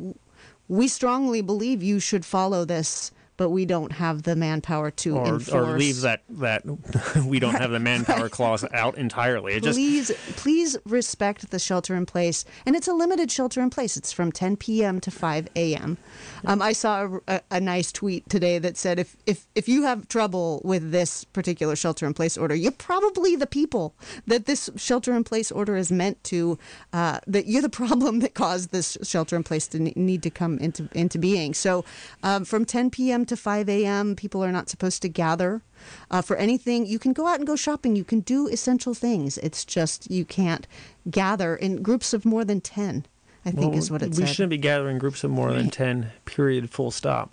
we 0.68 0.88
strongly 0.88 1.42
believe 1.42 1.82
you 1.82 2.00
should 2.00 2.24
follow 2.24 2.64
this, 2.64 3.12
but 3.36 3.50
we 3.50 3.64
don't 3.64 3.92
have 3.92 4.22
the 4.22 4.36
manpower 4.36 4.90
to 4.90 5.16
Or, 5.16 5.26
enforce. 5.26 5.48
or 5.52 5.78
leave 5.78 6.00
that 6.02 6.22
that 6.30 6.62
we 7.26 7.38
don't 7.40 7.54
have 7.54 7.70
the 7.70 7.80
manpower 7.80 8.28
clause 8.28 8.64
out 8.72 8.96
entirely. 8.96 9.54
It 9.54 9.62
just 9.62 9.76
please 9.76 10.10
please 10.36 10.76
respect 10.84 11.50
the 11.50 11.58
shelter 11.58 11.94
in 11.96 12.06
place 12.06 12.44
and 12.66 12.76
it's 12.76 12.88
a 12.88 12.92
limited 12.94 13.30
shelter 13.30 13.60
in 13.60 13.70
place 13.70 13.96
it's 13.96 14.12
from 14.12 14.30
10 14.32 14.56
p.m 14.56 15.00
to 15.00 15.10
5 15.10 15.48
a.m 15.56 15.96
um, 16.44 16.62
i 16.62 16.72
saw 16.72 17.04
a, 17.04 17.20
a, 17.36 17.40
a 17.52 17.60
nice 17.60 17.90
tweet 17.92 18.28
today 18.28 18.58
that 18.58 18.76
said 18.76 18.98
if, 18.98 19.16
if 19.26 19.46
if 19.54 19.68
you 19.68 19.82
have 19.82 20.08
trouble 20.08 20.60
with 20.64 20.90
this 20.90 21.24
particular 21.24 21.74
shelter 21.76 22.06
in 22.06 22.14
place 22.14 22.36
order 22.36 22.54
you're 22.54 22.72
probably 22.72 23.36
the 23.36 23.46
people 23.46 23.94
that 24.26 24.46
this 24.46 24.70
shelter 24.76 25.14
in 25.14 25.24
place 25.24 25.50
order 25.52 25.76
is 25.76 25.90
meant 25.92 26.22
to 26.24 26.58
uh, 26.92 27.18
that 27.26 27.46
you're 27.46 27.62
the 27.62 27.68
problem 27.84 28.20
that 28.20 28.34
caused 28.34 28.70
this 28.70 28.96
shelter 29.02 29.36
in 29.36 29.42
place 29.42 29.66
to 29.66 29.78
need 29.80 30.22
to 30.22 30.30
come 30.30 30.58
into 30.58 30.88
into 30.94 31.18
being 31.18 31.54
so 31.54 31.84
um, 32.22 32.44
from 32.44 32.64
10 32.64 32.90
p.m 32.90 33.23
to 33.24 33.36
5 33.36 33.68
a.m 33.68 34.14
people 34.16 34.44
are 34.44 34.52
not 34.52 34.68
supposed 34.68 35.02
to 35.02 35.08
gather 35.08 35.62
uh, 36.10 36.22
for 36.22 36.36
anything. 36.36 36.86
You 36.86 36.98
can 36.98 37.12
go 37.12 37.26
out 37.26 37.38
and 37.38 37.46
go 37.46 37.56
shopping. 37.56 37.94
You 37.96 38.04
can 38.04 38.20
do 38.20 38.48
essential 38.48 38.94
things. 38.94 39.36
It's 39.38 39.64
just 39.64 40.10
you 40.10 40.24
can't 40.24 40.66
gather 41.10 41.54
in 41.56 41.82
groups 41.82 42.14
of 42.14 42.24
more 42.24 42.44
than 42.44 42.60
10, 42.60 43.04
I 43.44 43.50
think 43.50 43.70
Well, 43.72 43.78
is 43.78 43.90
what 43.90 44.02
it 44.02 44.10
we 44.10 44.14
said. 44.16 44.28
shouldn't 44.28 44.50
be 44.50 44.58
gathering 44.58 44.98
groups 44.98 45.24
of 45.24 45.30
more 45.30 45.52
than 45.52 45.68
10 45.70 46.10
period 46.24 46.70
full 46.70 46.90
stop 46.90 47.30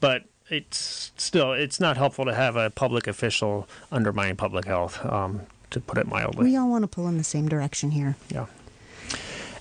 but 0.00 0.24
it's 0.48 1.12
still 1.16 1.52
it's 1.52 1.80
not 1.80 1.96
helpful 1.96 2.24
to 2.24 2.34
have 2.34 2.56
a 2.56 2.70
public 2.70 3.06
official 3.06 3.68
undermining 3.90 4.36
public 4.36 4.64
health. 4.66 5.04
Um, 5.04 5.42
to 5.70 5.80
put 5.80 5.96
it 5.96 6.06
mildly. 6.06 6.44
We 6.44 6.56
all 6.56 6.68
want 6.68 6.82
to 6.82 6.88
pull 6.88 7.08
in 7.08 7.16
the 7.16 7.24
same 7.24 7.48
direction 7.48 7.92
here. 7.92 8.14
Yeah. 8.28 8.44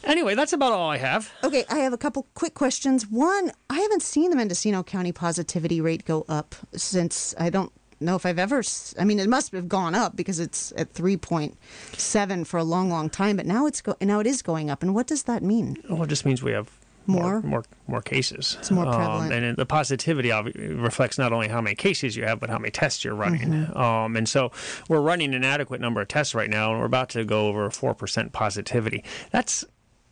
Anyway, 0.03 0.36
that's 0.36 0.53
about 0.53 0.72
all 0.72 0.89
I 0.89 0.98
have. 0.98 1.31
Okay, 1.43 1.63
I 1.70 1.79
have 1.79 1.93
a 1.93 1.98
couple 1.98 2.27
quick 2.34 2.53
questions. 2.53 3.08
One, 3.08 3.51
I 3.70 3.79
haven't 3.79 4.01
seen 4.01 4.29
the 4.29 4.36
Mendocino 4.36 4.84
County 4.84 5.12
positivity 5.12 5.79
rate 5.81 6.05
go 6.05 6.25
up 6.27 6.55
since 6.74 7.36
I 7.39 7.50
don't 7.50 7.72
know 8.00 8.15
if 8.15 8.25
I've 8.25 8.39
ever. 8.39 8.63
I 9.00 9.03
mean, 9.03 9.20
it 9.20 9.29
must 9.29 9.51
have 9.51 9.70
gone 9.70 9.93
up 9.93 10.15
because 10.15 10.39
it's 10.39 10.74
at 10.75 10.91
three 10.91 11.17
point 11.17 11.58
seven 11.93 12.46
for 12.46 12.58
a 12.58 12.63
long, 12.63 12.89
long 12.89 13.10
time. 13.10 13.38
But 13.38 13.46
now 13.46 13.67
it's 13.67 13.81
go 13.81 13.96
now 14.01 14.20
it 14.20 14.27
is 14.27 14.41
going 14.41 14.70
up. 14.70 14.81
And 14.81 14.96
what 14.96 15.08
does 15.08 15.24
that 15.24 15.43
mean? 15.43 15.77
Well, 15.89 16.03
it 16.03 16.08
just 16.08 16.25
means 16.25 16.41
we 16.41 16.51
have 16.51 16.72
more 17.05 17.34
more 17.34 17.41
more, 17.41 17.63
more 17.88 18.01
cases. 18.01 18.58
It's 18.60 18.72
more 18.72 18.86
prevalent. 18.86 19.34
Um, 19.34 19.43
and 19.43 19.58
the 19.58 19.65
positivity 19.65 20.31
reflects 20.31 21.17
not 21.17 21.31
only 21.31 21.48
how 21.48 21.62
many 21.62 21.75
cases 21.75 22.15
you 22.15 22.24
have, 22.25 22.39
but 22.39 22.50
how 22.50 22.58
many 22.58 22.72
tests 22.72 23.03
you're 23.03 23.15
running. 23.15 23.50
Mm-hmm. 23.50 23.77
Um, 23.77 24.15
and 24.15 24.27
so 24.27 24.51
we're 24.89 25.01
running 25.01 25.36
an 25.36 25.43
adequate 25.43 25.79
number 25.79 26.01
of 26.01 26.08
tests 26.08 26.34
right 26.34 26.50
now, 26.50 26.72
and 26.72 26.79
we're 26.79 26.88
about 26.88 27.10
to 27.10 27.24
go 27.24 27.48
over 27.48 27.70
four 27.70 27.93
percent 27.93 28.34
positivity. 28.34 29.03
That's 29.31 29.63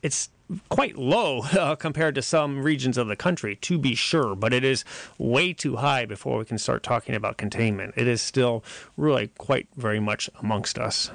it's 0.01 0.29
quite 0.69 0.97
low 0.97 1.41
uh, 1.57 1.75
compared 1.75 2.15
to 2.15 2.21
some 2.21 2.61
regions 2.63 2.97
of 2.97 3.07
the 3.07 3.15
country, 3.15 3.55
to 3.57 3.77
be 3.77 3.95
sure, 3.95 4.35
but 4.35 4.53
it 4.53 4.63
is 4.63 4.83
way 5.17 5.53
too 5.53 5.77
high 5.77 6.05
before 6.05 6.37
we 6.37 6.45
can 6.45 6.57
start 6.57 6.83
talking 6.83 7.15
about 7.15 7.37
containment. 7.37 7.93
It 7.97 8.07
is 8.07 8.21
still 8.21 8.63
really 8.97 9.27
quite 9.37 9.67
very 9.75 9.99
much 9.99 10.29
amongst 10.41 10.77
us. 10.77 11.11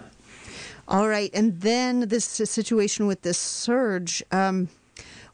All 0.87 1.09
right, 1.09 1.31
and 1.33 1.61
then 1.61 2.09
this 2.09 2.25
situation 2.25 3.07
with 3.07 3.23
this 3.23 3.39
surge. 3.39 4.23
Um, 4.31 4.69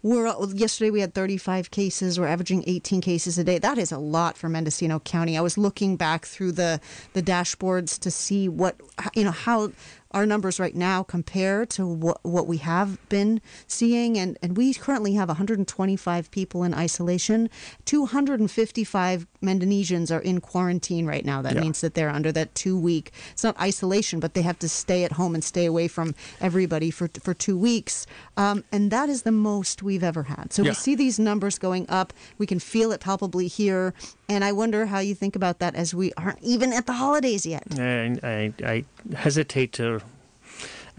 we're 0.02 0.32
yesterday 0.54 0.90
we 0.90 1.00
had 1.00 1.12
35 1.12 1.70
cases. 1.70 2.18
We're 2.18 2.26
averaging 2.26 2.64
18 2.66 3.02
cases 3.02 3.36
a 3.36 3.44
day. 3.44 3.58
That 3.58 3.76
is 3.76 3.92
a 3.92 3.98
lot 3.98 4.38
for 4.38 4.48
Mendocino 4.48 4.98
County. 5.00 5.36
I 5.36 5.42
was 5.42 5.58
looking 5.58 5.96
back 5.96 6.24
through 6.24 6.52
the 6.52 6.80
the 7.12 7.22
dashboards 7.22 7.98
to 7.98 8.10
see 8.10 8.48
what 8.48 8.76
you 9.14 9.24
know 9.24 9.30
how 9.30 9.72
our 10.12 10.26
numbers 10.26 10.58
right 10.58 10.74
now 10.74 11.02
compare 11.02 11.64
to 11.66 11.86
what, 11.86 12.18
what 12.24 12.46
we 12.46 12.58
have 12.58 12.98
been 13.08 13.40
seeing. 13.66 14.18
And, 14.18 14.38
and 14.42 14.56
we 14.56 14.74
currently 14.74 15.14
have 15.14 15.28
125 15.28 16.30
people 16.30 16.64
in 16.64 16.74
isolation. 16.74 17.48
255 17.84 19.26
Mendonesians 19.42 20.14
are 20.14 20.20
in 20.20 20.40
quarantine 20.40 21.06
right 21.06 21.24
now. 21.24 21.42
That 21.42 21.54
yeah. 21.54 21.60
means 21.60 21.80
that 21.80 21.94
they're 21.94 22.10
under 22.10 22.32
that 22.32 22.54
two 22.54 22.78
week, 22.78 23.12
it's 23.32 23.44
not 23.44 23.58
isolation, 23.60 24.20
but 24.20 24.34
they 24.34 24.42
have 24.42 24.58
to 24.58 24.68
stay 24.68 25.04
at 25.04 25.12
home 25.12 25.34
and 25.34 25.42
stay 25.42 25.64
away 25.64 25.88
from 25.88 26.14
everybody 26.40 26.90
for, 26.90 27.08
for 27.22 27.32
two 27.32 27.56
weeks. 27.56 28.06
Um, 28.36 28.64
and 28.72 28.90
that 28.90 29.08
is 29.08 29.22
the 29.22 29.32
most 29.32 29.82
we've 29.82 30.04
ever 30.04 30.24
had. 30.24 30.52
So 30.52 30.62
yeah. 30.62 30.70
we 30.70 30.74
see 30.74 30.94
these 30.94 31.18
numbers 31.18 31.58
going 31.58 31.88
up. 31.88 32.12
We 32.38 32.46
can 32.46 32.58
feel 32.58 32.92
it 32.92 33.00
palpably 33.00 33.46
here. 33.46 33.94
And 34.30 34.44
I 34.44 34.52
wonder 34.52 34.86
how 34.86 35.00
you 35.00 35.16
think 35.16 35.34
about 35.34 35.58
that 35.58 35.74
as 35.74 35.92
we 35.92 36.12
aren't 36.16 36.40
even 36.40 36.72
at 36.72 36.86
the 36.86 36.92
holidays 36.92 37.44
yet. 37.44 37.64
I, 37.76 38.16
I, 38.22 38.52
I 38.64 38.84
hesitate 39.16 39.72
to 39.72 40.00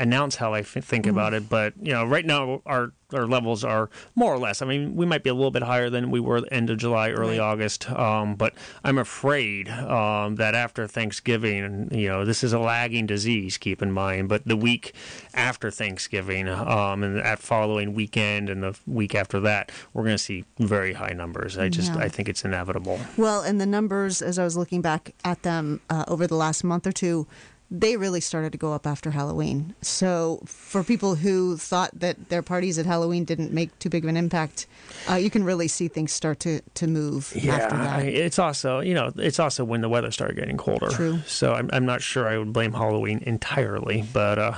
announce 0.02 0.36
how 0.36 0.54
I 0.54 0.60
f- 0.60 0.84
think 0.84 1.06
mm. 1.06 1.12
about 1.12 1.34
it, 1.34 1.50
but 1.50 1.74
you 1.82 1.92
know, 1.94 2.06
right 2.06 2.26
now 2.26 2.62
our 2.66 2.94
our 3.14 3.28
levels 3.28 3.64
are 3.64 3.90
more 4.16 4.34
or 4.34 4.38
less. 4.38 4.62
I 4.62 4.66
mean, 4.66 4.96
we 4.96 5.06
might 5.06 5.24
be 5.24 5.30
a 5.30 5.34
little 5.34 5.52
bit 5.52 5.64
higher 5.64 5.90
than 5.90 6.12
we 6.12 6.20
were 6.20 6.42
end 6.52 6.70
of 6.70 6.78
July, 6.78 7.12
early 7.12 7.40
right. 7.40 7.46
August. 7.46 7.90
Um, 7.92 8.36
but 8.36 8.54
I'm 8.84 8.98
afraid 8.98 9.70
um, 9.70 10.36
that 10.36 10.56
after 10.56 10.88
Thanksgiving, 10.88 11.90
you 11.92 12.08
know, 12.08 12.26
this 12.26 12.44
is 12.44 12.54
a 12.54 12.60
lagging 12.60 13.06
disease. 13.06 13.58
Keep 13.58 13.82
in 13.82 13.92
mind, 13.92 14.30
but 14.30 14.46
the 14.46 14.56
week 14.56 14.94
after 15.34 15.70
Thanksgiving 15.70 16.48
um, 16.48 17.04
and 17.04 17.18
that 17.18 17.40
following 17.40 17.94
weekend 17.94 18.50
and 18.50 18.64
the 18.64 18.78
week 18.88 19.16
after 19.16 19.40
that, 19.42 19.72
we're 19.94 20.04
going 20.04 20.16
to 20.16 20.24
see 20.24 20.46
very 20.60 20.94
high 20.94 21.14
numbers. 21.14 21.58
I 21.58 21.70
just, 21.70 21.94
yeah. 21.94 22.00
I 22.00 22.08
think 22.08 22.30
it's 22.30 22.46
inevitable. 22.46 23.00
Well, 23.18 23.42
and 23.42 23.60
the 23.60 23.66
numbers, 23.66 24.22
as 24.22 24.40
I 24.40 24.44
was 24.44 24.56
looking 24.56 24.82
back 24.82 25.14
at 25.24 25.44
them 25.44 25.82
uh, 25.90 26.06
over 26.08 26.28
the 26.28 26.36
last 26.36 26.64
month 26.64 26.88
or 26.88 26.92
two, 26.92 27.28
they 27.74 27.96
really 27.96 28.20
started 28.20 28.52
to 28.52 28.58
go 28.58 28.74
up 28.74 28.86
after 28.86 29.12
Halloween. 29.12 29.74
So 29.82 30.42
for 30.46 30.84
people 30.84 31.16
who 31.16 31.56
thought 31.56 31.92
that 31.94 32.28
their 32.28 32.42
parties 32.42 32.78
at 32.78 32.86
Halloween 32.86 33.24
didn't 33.24 33.54
make 33.54 33.78
too 33.80 33.90
big 33.90 34.04
of 34.04 34.10
an 34.10 34.18
impact, 34.18 34.68
uh, 35.10 35.16
you 35.16 35.30
can 35.30 35.46
really 35.46 35.70
see 35.70 35.88
things 35.88 36.12
start 36.12 36.42
to, 36.42 36.60
to 36.74 36.86
move 36.86 37.32
yeah, 37.34 37.56
after 37.56 37.78
that. 37.78 38.06
It's 38.06 38.38
also, 38.38 38.82
you 38.82 38.94
know, 38.94 39.14
it's 39.16 39.40
also 39.40 39.64
when 39.64 39.80
the 39.80 39.88
weather 39.88 40.12
started 40.12 40.36
getting 40.36 40.58
colder. 40.58 40.90
True. 40.90 41.20
So 41.26 41.54
I'm, 41.54 41.70
I'm 41.72 41.86
not 41.86 42.02
sure 42.02 42.28
I 42.28 42.38
would 42.38 42.52
blame 42.52 42.74
Halloween 42.74 43.24
entirely, 43.26 44.04
but 44.12 44.38
uh, 44.38 44.54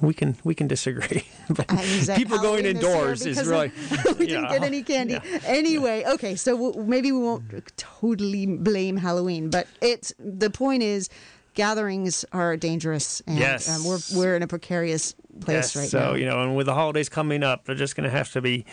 we 0.00 0.14
can 0.14 0.36
we 0.42 0.54
can 0.54 0.66
disagree. 0.66 1.26
people 2.16 2.38
going 2.38 2.66
indoors 2.66 3.24
is 3.24 3.46
really 3.46 3.70
we 4.18 4.26
didn't 4.26 4.48
get 4.48 4.62
any 4.64 4.82
candy 4.82 5.14
yeah. 5.14 5.40
anyway. 5.44 6.04
Okay, 6.06 6.34
so 6.34 6.56
we'll, 6.56 6.84
maybe 6.84 7.12
we 7.12 7.20
won't 7.20 7.76
totally 7.76 8.46
blame 8.46 8.96
Halloween, 8.96 9.50
but 9.50 9.66
it's 9.80 10.12
the 10.18 10.50
point 10.50 10.82
is 10.82 11.08
gatherings 11.56 12.24
are 12.32 12.56
dangerous, 12.56 13.20
and 13.26 13.38
yes. 13.38 13.68
um, 13.68 13.84
we're 13.84 13.98
we're 14.14 14.36
in 14.36 14.44
a 14.44 14.46
precarious 14.46 15.14
place 15.40 15.74
yes. 15.74 15.76
right 15.76 15.88
so, 15.88 15.98
now. 15.98 16.10
So 16.10 16.14
you 16.14 16.26
know, 16.26 16.42
and 16.42 16.54
with 16.54 16.66
the 16.66 16.74
holidays 16.74 17.08
coming 17.08 17.42
up, 17.42 17.64
they're 17.64 17.74
just 17.74 17.96
going 17.96 18.08
to 18.08 18.16
have 18.16 18.30
to 18.32 18.40
be. 18.40 18.64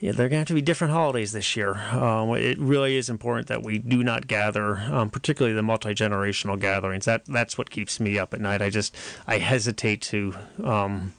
Yeah, 0.00 0.12
they're 0.12 0.28
going 0.28 0.38
to 0.38 0.38
have 0.38 0.48
to 0.48 0.54
be 0.54 0.60
different 0.60 0.92
holidays 0.92 1.32
this 1.32 1.56
year. 1.56 1.76
Um, 1.76 2.30
it 2.30 2.58
really 2.58 2.96
is 2.96 3.08
important 3.08 3.46
that 3.46 3.62
we 3.62 3.78
do 3.78 4.02
not 4.02 4.26
gather, 4.26 4.76
um, 4.76 5.08
particularly 5.08 5.54
the 5.54 5.62
multi 5.62 5.94
generational 5.94 6.58
gatherings. 6.58 7.04
That 7.04 7.24
that's 7.26 7.58
what 7.58 7.70
keeps 7.70 8.00
me 8.00 8.18
up 8.18 8.32
at 8.32 8.40
night. 8.40 8.62
I 8.62 8.70
just 8.70 8.96
I 9.26 9.38
hesitate 9.38 10.00
to. 10.02 10.34
Um, 10.62 11.12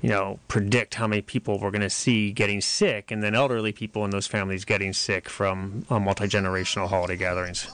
you 0.00 0.08
know, 0.08 0.40
predict 0.48 0.96
how 0.96 1.06
many 1.06 1.22
people 1.22 1.60
we're 1.60 1.70
going 1.70 1.80
to 1.80 1.90
see 1.90 2.32
getting 2.32 2.60
sick, 2.60 3.12
and 3.12 3.22
then 3.22 3.36
elderly 3.36 3.70
people 3.70 4.04
in 4.04 4.10
those 4.10 4.26
families 4.26 4.64
getting 4.64 4.92
sick 4.92 5.28
from 5.28 5.86
uh, 5.90 6.00
multi 6.00 6.24
generational 6.24 6.88
holiday 6.88 7.16
gatherings. 7.16 7.68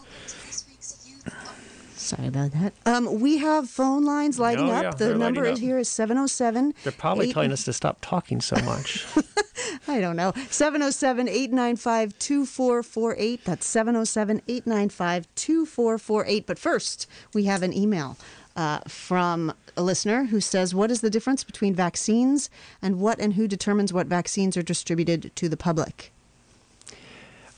Sorry 2.08 2.26
about 2.26 2.52
that. 2.52 2.72
Um, 2.86 3.20
we 3.20 3.36
have 3.36 3.68
phone 3.68 4.02
lines 4.02 4.38
lighting 4.38 4.70
oh, 4.70 4.76
up. 4.76 4.82
Yeah, 4.82 4.90
the 4.92 5.14
number 5.14 5.44
is 5.44 5.58
here 5.58 5.76
is 5.76 5.90
707. 5.90 6.72
They're 6.82 6.90
probably 6.90 7.28
eight... 7.28 7.34
telling 7.34 7.52
us 7.52 7.64
to 7.66 7.74
stop 7.74 7.98
talking 8.00 8.40
so 8.40 8.56
much. 8.64 9.04
I 9.88 10.00
don't 10.00 10.16
know. 10.16 10.32
707 10.48 11.28
895 11.28 12.18
2448. 12.18 13.44
That's 13.44 13.66
707 13.66 14.40
895 14.48 15.28
2448. 15.34 16.46
But 16.46 16.58
first, 16.58 17.06
we 17.34 17.44
have 17.44 17.62
an 17.62 17.74
email. 17.74 18.16
Uh, 18.56 18.80
from 18.88 19.52
a 19.76 19.82
listener 19.82 20.24
who 20.24 20.40
says, 20.40 20.74
What 20.74 20.90
is 20.90 21.02
the 21.02 21.10
difference 21.10 21.44
between 21.44 21.74
vaccines 21.74 22.48
and 22.80 22.98
what 22.98 23.20
and 23.20 23.34
who 23.34 23.46
determines 23.46 23.92
what 23.92 24.06
vaccines 24.06 24.56
are 24.56 24.62
distributed 24.62 25.30
to 25.36 25.48
the 25.48 25.58
public? 25.58 26.10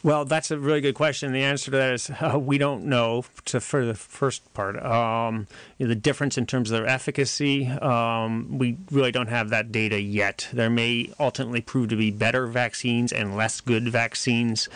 Well, 0.03 0.25
that's 0.25 0.51
a 0.51 0.59
really 0.59 0.81
good 0.81 0.95
question. 0.95 1.31
The 1.33 1.43
answer 1.43 1.71
to 1.71 1.77
that 1.77 1.93
is 1.93 2.11
uh, 2.21 2.39
we 2.39 2.57
don't 2.57 2.85
know. 2.85 3.25
To 3.47 3.61
for 3.61 3.85
the 3.85 3.95
first 3.95 4.53
part, 4.55 4.83
um, 4.83 5.47
you 5.77 5.87
know, 5.87 5.89
the 5.89 5.95
difference 5.95 6.39
in 6.39 6.47
terms 6.47 6.71
of 6.71 6.79
their 6.79 6.87
efficacy, 6.87 7.67
um, 7.67 8.59
we 8.59 8.79
really 8.91 9.13
don't 9.13 9.29
have 9.29 9.51
that 9.51 9.73
data 9.73 10.01
yet. 10.01 10.49
There 10.53 10.71
may 10.71 11.13
ultimately 11.19 11.61
prove 11.61 11.89
to 11.89 11.97
be 11.97 12.11
better 12.11 12.47
vaccines 12.47 13.13
and 13.13 13.37
less 13.37 13.61
good 13.61 13.89
vaccines. 13.89 14.69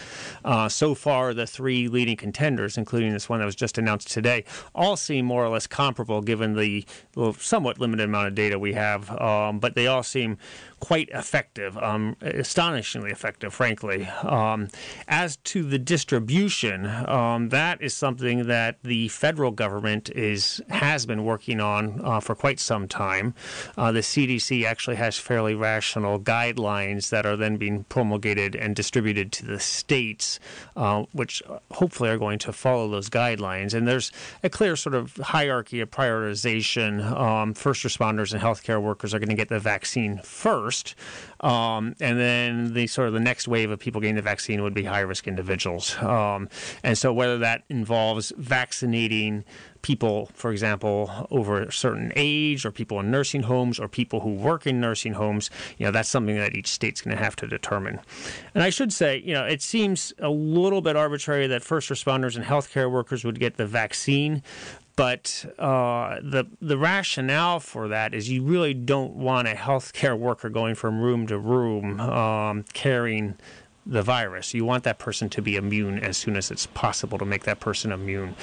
Uh, 0.45 0.69
so 0.69 0.95
far, 0.95 1.33
the 1.33 1.47
three 1.47 1.89
leading 1.89 2.17
contenders, 2.17 2.77
including 2.77 3.13
this 3.13 3.29
one 3.29 3.39
that 3.39 3.47
was 3.47 3.57
just 3.57 3.79
announced 3.79 4.11
today, 4.11 4.45
all 4.75 4.97
seem 4.97 5.25
more 5.25 5.45
or 5.45 5.49
less 5.49 5.67
comparable 5.67 6.21
given 6.21 6.55
the 6.55 6.85
somewhat 7.39 7.79
limited 7.79 8.05
amount 8.05 8.29
of 8.29 8.35
data 8.35 8.59
we 8.59 8.75
have. 8.75 9.11
Um, 9.21 9.59
but 9.59 9.75
they 9.75 9.87
all 9.87 10.03
seem 10.03 10.37
quite 10.85 11.09
effective, 11.15 11.79
um, 11.79 12.15
astonishingly 12.21 13.11
effective, 13.11 13.55
frankly. 13.55 14.07
Um, 14.23 14.69
as 15.09 15.39
to 15.39 15.63
the 15.63 15.79
distribution, 15.79 16.85
um, 16.85 17.49
that 17.49 17.81
is 17.81 17.95
something 17.95 18.49
that 18.49 18.77
the 18.83 19.09
federal 19.09 19.51
government 19.51 20.11
is 20.11 20.61
has 20.69 21.07
been 21.07 21.25
working 21.25 21.59
on 21.59 22.03
uh, 22.05 22.21
for 22.21 22.35
quite 22.35 22.61
some 22.61 22.87
time. 22.87 23.33
Uh, 23.79 23.93
the 23.93 24.01
CDC 24.01 24.67
actually 24.67 24.97
has 24.97 25.17
fairly 25.17 25.55
rational 25.55 26.21
guidelines 26.21 27.09
that 27.09 27.25
are 27.25 27.37
then 27.37 27.57
being 27.57 27.85
promulgated 27.85 28.55
and 28.55 28.77
distributed 28.77 29.33
to 29.33 29.47
the 29.47 29.59
states, 29.59 30.39
uh, 30.77 31.05
which 31.13 31.43
hopefully 31.71 32.11
are 32.11 32.19
going 32.19 32.39
to 32.39 32.53
follow 32.53 32.91
those 32.91 33.09
guidelines. 33.09 33.73
And 33.73 33.89
there's 33.89 34.13
a 34.43 34.51
clear 34.51 34.77
sort 34.77 34.95
of 34.95 35.17
hierarchy 35.17 35.81
of 35.81 35.91
prioritization. 35.91 37.03
Um, 37.11 37.55
first 37.55 37.83
responders 37.85 38.35
and 38.35 38.43
healthcare 38.43 38.83
workers 38.83 39.15
are 39.15 39.19
going 39.19 39.31
to 39.31 39.35
get 39.35 39.49
the 39.49 39.59
vaccine 39.59 40.19
first 40.23 40.74
first, 40.75 40.95
um, 41.41 41.95
and 42.01 42.19
then 42.19 42.75
the 42.75 42.87
sort 42.87 43.09
of 43.09 43.15
the 43.15 43.21
next 43.21 43.47
wave 43.47 43.71
of 43.71 43.79
people 43.79 44.01
getting 44.01 44.17
the 44.17 44.23
vaccine 44.23 44.63
would 44.63 44.75
be 44.75 44.85
high 44.85 45.01
risk 45.01 45.29
individuals. 45.29 45.97
Um, 46.03 46.49
and 46.83 46.97
so 46.97 47.13
whether 47.13 47.39
that 47.39 47.65
involves 47.69 48.33
vaccinating 48.37 49.45
people, 49.83 50.31
for 50.35 50.51
example, 50.51 51.29
over 51.31 51.63
a 51.63 51.73
certain 51.73 52.11
age, 52.17 52.65
or 52.65 52.71
people 52.71 52.99
in 53.01 53.11
nursing 53.11 53.43
homes, 53.43 53.79
or 53.79 53.87
people 53.87 54.21
who 54.21 54.35
work 54.35 54.67
in 54.67 54.81
nursing 54.81 55.13
homes, 55.13 55.51
you 55.77 55.85
know, 55.85 55.93
that's 55.93 56.09
something 56.09 56.37
that 56.37 56.57
each 56.57 56.69
state's 56.69 57.03
going 57.03 57.15
to 57.15 57.23
have 57.23 57.37
to 57.37 57.47
determine. 57.47 58.01
And 58.55 58.63
I 58.63 58.71
should 58.71 58.93
say, 58.93 59.23
you 59.25 59.35
know, 59.35 59.45
it 59.45 59.61
seems 59.61 60.13
a 60.19 60.31
little 60.31 60.81
bit 60.81 60.97
arbitrary 60.97 61.47
that 61.49 61.63
first 61.63 61.91
responders 61.91 62.35
and 62.37 62.45
healthcare 62.45 62.91
workers 62.91 63.25
would 63.25 63.39
get 63.39 63.57
the 63.57 63.67
vaccine, 63.67 64.43
but 64.97 65.45
uh, 65.59 66.21
the 66.23 66.47
the 66.61 66.79
rationale 66.79 67.61
for 67.61 67.89
that 67.89 68.15
is 68.15 68.31
you 68.31 68.43
really 68.43 68.75
don't 68.75 69.15
want 69.15 69.49
a 69.49 69.53
healthcare 69.53 70.19
worker 70.19 70.49
going 70.49 70.75
from 70.75 71.01
room 71.01 71.27
to 71.27 71.39
room 71.39 72.01
um, 72.01 72.65
carrying 72.73 73.37
the 73.87 74.03
virus. 74.03 74.55
You 74.55 74.65
want 74.65 74.85
that 74.85 74.99
person 74.99 75.29
to 75.31 75.43
be 75.43 75.57
immune 75.57 75.99
as 75.99 76.17
soon 76.17 76.37
as 76.37 76.51
it's 76.51 76.67
possible 76.67 77.19
to 77.19 77.25
make 77.25 77.45
that 77.45 77.61
person 77.61 77.93
immune, 77.93 78.35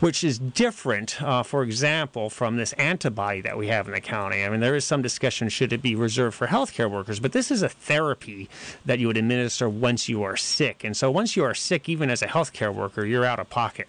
which 0.00 0.22
is 0.22 0.38
different, 0.38 1.22
uh, 1.22 1.42
for 1.42 1.62
example, 1.62 2.28
from 2.28 2.56
this 2.56 2.72
antibody 2.74 3.40
that 3.40 3.56
we 3.56 3.68
have 3.68 3.86
in 3.86 3.94
the 3.94 4.00
county. 4.00 4.44
I 4.44 4.48
mean, 4.50 4.60
there 4.60 4.76
is 4.76 4.84
some 4.84 5.00
discussion 5.00 5.48
should 5.48 5.72
it 5.72 5.80
be 5.80 5.94
reserved 5.94 6.36
for 6.36 6.48
healthcare 6.48 6.90
workers, 6.90 7.18
but 7.18 7.32
this 7.32 7.50
is 7.50 7.62
a 7.62 7.68
therapy 7.68 8.48
that 8.84 8.98
you 8.98 9.06
would 9.06 9.16
administer 9.16 9.68
once 9.68 10.08
you 10.08 10.22
are 10.22 10.36
sick. 10.36 10.84
And 10.84 10.96
so 10.96 11.10
once 11.10 11.36
you 11.36 11.44
are 11.44 11.54
sick, 11.54 11.88
even 11.88 12.10
as 12.10 12.20
a 12.20 12.26
healthcare 12.26 12.74
worker, 12.74 13.06
you're 13.06 13.24
out 13.24 13.40
of 13.40 13.48
pocket. 13.48 13.88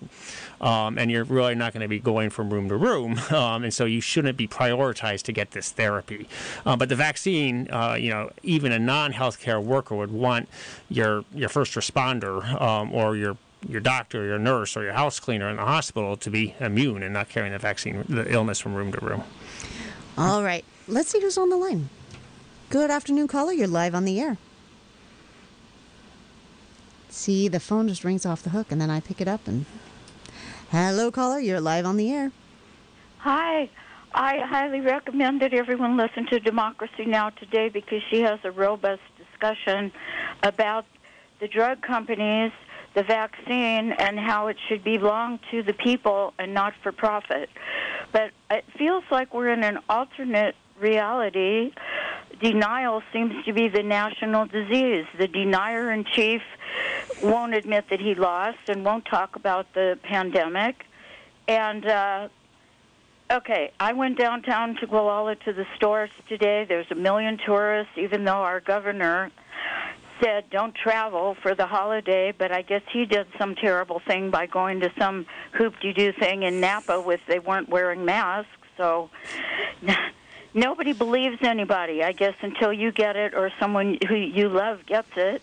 Um, 0.62 0.98
and 0.98 1.12
you're 1.12 1.24
really 1.24 1.56
not 1.56 1.74
going 1.74 1.82
to 1.82 1.88
be 1.88 2.00
going 2.00 2.30
from 2.30 2.54
room 2.54 2.70
to 2.70 2.78
room. 2.78 3.20
Um, 3.42 3.64
and 3.64 3.74
so 3.74 3.86
you 3.86 4.02
shouldn't 4.02 4.38
be 4.38 4.48
prioritized 4.48 5.24
to 5.24 5.32
get 5.32 5.52
this 5.52 5.72
therapy. 5.72 6.28
Uh, 6.66 6.76
but 6.76 6.90
the 6.90 6.96
vaccine, 6.96 7.68
uh, 7.72 7.94
you 7.94 8.10
know, 8.10 8.30
even 8.44 8.72
a 8.72 8.78
non 8.78 9.14
healthcare 9.14 9.64
worker 9.64 9.96
would 9.96 10.12
want 10.12 10.48
your, 10.90 11.24
your 11.34 11.50
first 11.50 11.74
responder 11.74 12.44
um, 12.62 12.94
or 12.94 13.16
your 13.16 13.38
your 13.68 13.80
doctor, 13.80 14.26
your 14.26 14.40
nurse, 14.40 14.76
or 14.76 14.84
your 14.84 14.94
house 14.94 15.20
cleaner 15.20 15.50
in 15.50 15.56
the 15.56 15.66
hospital 15.66 16.18
to 16.18 16.30
be 16.30 16.56
immune 16.60 17.04
and 17.04 17.14
not 17.14 17.30
carrying 17.30 17.54
the 17.54 17.60
vaccine, 17.60 18.04
the 18.10 18.32
illness 18.32 18.60
from 18.60 18.74
room 18.74 18.92
to 18.92 19.00
room. 19.06 19.24
All 20.18 20.44
right. 20.44 20.66
Let's 20.88 21.10
see 21.10 21.22
who's 21.22 21.38
on 21.38 21.50
the 21.50 21.58
line. 21.58 21.90
Good 22.70 22.90
afternoon, 22.90 23.28
caller. 23.28 23.54
You're 23.54 23.68
live 23.68 23.94
on 23.96 24.06
the 24.06 24.20
air. 24.20 24.38
See, 27.10 27.48
the 27.48 27.60
phone 27.60 27.88
just 27.88 28.04
rings 28.04 28.26
off 28.26 28.42
the 28.42 28.50
hook, 28.50 28.72
and 28.72 28.80
then 28.80 28.90
I 28.90 29.00
pick 29.00 29.22
it 29.22 29.28
up 29.28 29.48
and. 29.48 29.66
Hello, 30.72 31.12
caller. 31.12 31.38
You're 31.38 31.60
live 31.60 31.86
on 31.86 31.98
the 31.98 32.14
air. 32.14 32.32
Hi. 33.18 33.70
I 34.14 34.40
highly 34.40 34.80
recommend 34.80 35.42
that 35.42 35.54
everyone 35.54 35.98
listen 35.98 36.28
to 36.28 36.40
Democracy 36.40 37.04
Now! 37.06 37.30
today 37.30 37.68
because 37.68 38.02
she 38.10 38.22
has 38.22 38.40
a 38.46 38.52
robust 38.52 39.02
discussion 39.18 39.92
about 40.44 40.86
the 41.42 41.50
drug 41.50 41.82
companies, 41.82 42.54
the 42.96 43.04
vaccine, 43.04 43.92
and 43.92 44.18
how 44.18 44.48
it 44.48 44.56
should 44.70 44.82
belong 44.82 45.40
to 45.52 45.62
the 45.62 45.74
people 45.74 46.34
and 46.40 46.54
not 46.54 46.74
for 46.82 46.94
profit. 46.94 47.50
But 48.14 48.32
it 48.50 48.64
feels 48.78 49.04
like 49.12 49.34
we're 49.34 49.52
in 49.52 49.66
an 49.66 49.80
alternate 49.90 50.56
reality. 50.82 51.72
Denial 52.42 53.04
seems 53.14 53.46
to 53.46 53.54
be 53.54 53.68
the 53.68 53.84
national 53.84 54.48
disease. 54.48 55.06
The 55.18 55.28
denier 55.28 55.92
in 55.92 56.06
chief 56.06 56.42
won't 57.22 57.54
admit 57.54 57.86
that 57.90 58.00
he 58.00 58.16
lost 58.16 58.58
and 58.68 58.84
won't 58.84 59.06
talk 59.06 59.36
about 59.36 59.74
the 59.74 60.00
pandemic. 60.04 60.86
And 61.48 61.86
uh, 61.86 62.30
Okay, 63.32 63.72
I 63.80 63.94
went 63.94 64.18
downtown 64.18 64.76
to 64.82 64.88
Gualala 64.88 65.40
to 65.46 65.54
the 65.54 65.66
stores 65.78 66.10
today. 66.28 66.66
There's 66.68 66.92
a 66.92 66.96
million 66.96 67.38
tourists, 67.38 67.94
even 67.96 68.26
though 68.26 68.42
our 68.42 68.60
governor 68.60 69.32
said 70.22 70.50
don't 70.50 70.76
travel 70.76 71.38
for 71.42 71.56
the 71.56 71.66
holiday, 71.66 72.34
but 72.38 72.52
I 72.52 72.62
guess 72.62 72.82
he 72.92 73.06
did 73.06 73.28
some 73.40 73.56
terrible 73.56 74.02
thing 74.06 74.32
by 74.32 74.48
going 74.48 74.82
to 74.82 74.92
some 75.00 75.26
hoop-de-doo 75.54 76.12
thing 76.20 76.44
in 76.44 76.60
Napa 76.60 77.00
with 77.00 77.22
they 77.26 77.40
weren't 77.40 77.70
wearing 77.70 78.04
masks. 78.04 78.50
So 78.76 79.10
nobody 80.54 80.94
believes 80.94 81.38
anybody, 81.42 82.04
I 82.04 82.12
guess, 82.12 82.36
until 82.42 82.74
you 82.74 82.92
get 82.92 83.16
it 83.16 83.34
or 83.34 83.52
someone 83.60 83.98
who 84.08 84.16
you 84.16 84.50
love 84.50 84.86
gets 84.86 85.12
it. 85.16 85.42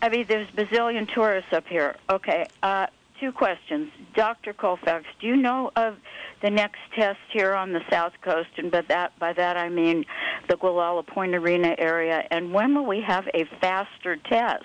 I 0.00 0.08
mean, 0.08 0.26
there's 0.28 0.48
bazillion 0.48 1.12
tourists 1.12 1.52
up 1.52 1.66
here. 1.66 1.96
Okay, 2.08 2.46
uh, 2.62 2.86
two 3.20 3.32
questions. 3.32 3.90
Dr. 4.14 4.52
Colfax, 4.52 5.04
do 5.20 5.26
you 5.26 5.36
know 5.36 5.70
of 5.74 5.96
the 6.40 6.50
next 6.50 6.78
test 6.94 7.18
here 7.32 7.54
on 7.54 7.72
the 7.72 7.82
south 7.90 8.12
coast, 8.22 8.50
and 8.58 8.70
by 8.70 8.82
that 8.82 9.18
by 9.18 9.32
that 9.32 9.56
I 9.56 9.68
mean 9.68 10.04
the 10.48 10.56
Gualala 10.56 11.04
Point 11.06 11.34
Arena 11.34 11.74
area. 11.78 12.24
And 12.30 12.52
when 12.52 12.74
will 12.74 12.86
we 12.86 13.00
have 13.00 13.28
a 13.34 13.44
faster 13.60 14.16
test? 14.16 14.64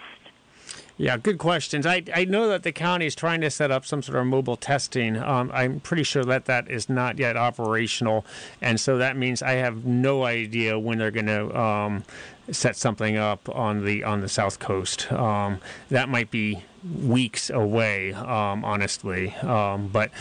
Yeah, 0.98 1.18
good 1.18 1.40
questions. 1.40 1.86
I, 1.88 2.04
I 2.14 2.26
know 2.26 2.48
that 2.50 2.62
the 2.64 2.72
county 2.72 3.08
is 3.08 3.16
trying 3.16 3.42
to 3.42 3.50
set 3.50 3.72
up 3.72 3.86
some 3.86 4.04
sort 4.04 4.20
of 4.20 4.28
mobile 4.28 4.58
testing. 4.58 5.18
Um, 5.18 5.50
I'm 5.54 5.79
pretty 5.79 6.03
sure 6.03 6.24
that 6.25 6.46
that 6.46 6.70
is 6.70 6.88
not 6.88 7.18
yet 7.18 7.36
operational, 7.36 8.25
and 8.62 8.79
so 8.79 8.98
that 9.00 9.18
means 9.18 9.42
I 9.42 9.53
have 9.53 9.86
no 9.86 10.24
idea 10.24 10.77
when 10.77 11.00
they're 11.00 11.12
going 11.12 11.25
to 11.25 11.60
um, 11.60 12.03
set 12.51 12.75
something 12.75 13.18
up 13.18 13.50
on 13.50 13.86
the 13.86 14.03
on 14.03 14.22
the 14.22 14.29
south 14.29 14.60
coast. 14.60 15.12
Um, 15.12 15.60
that 15.90 16.10
might 16.10 16.29
be 16.29 16.64
weeks 17.01 17.50
away, 17.50 18.14
um, 18.14 18.64
honestly. 18.64 19.34
Um, 19.36 19.88
but 19.88 20.12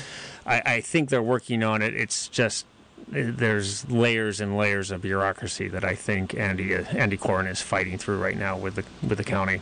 I, 0.47 0.63
I 0.65 0.81
think 0.81 1.11
they're 1.11 1.23
working 1.23 1.63
on 1.63 1.83
it. 1.83 1.95
It's 1.95 2.29
just 2.29 2.65
there's 3.09 3.91
layers 3.91 4.41
and 4.41 4.57
layers 4.57 4.91
of 4.91 5.03
bureaucracy 5.03 5.69
that 5.69 5.85
I 5.85 5.95
think 5.95 6.35
Andy 6.35 6.75
Andy 6.75 7.19
Coren 7.19 7.51
is 7.51 7.61
fighting 7.61 7.99
through 7.99 8.19
right 8.19 8.39
now 8.39 8.57
with 8.57 8.77
the 8.77 8.85
with 9.07 9.19
the 9.19 9.25
county. 9.25 9.61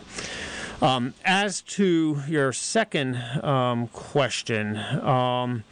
Um, 0.83 1.13
as 1.27 1.61
to 1.63 2.23
your 2.27 2.53
second 2.55 3.17
um, 3.45 3.89
question, 3.89 4.77
um, 4.77 5.65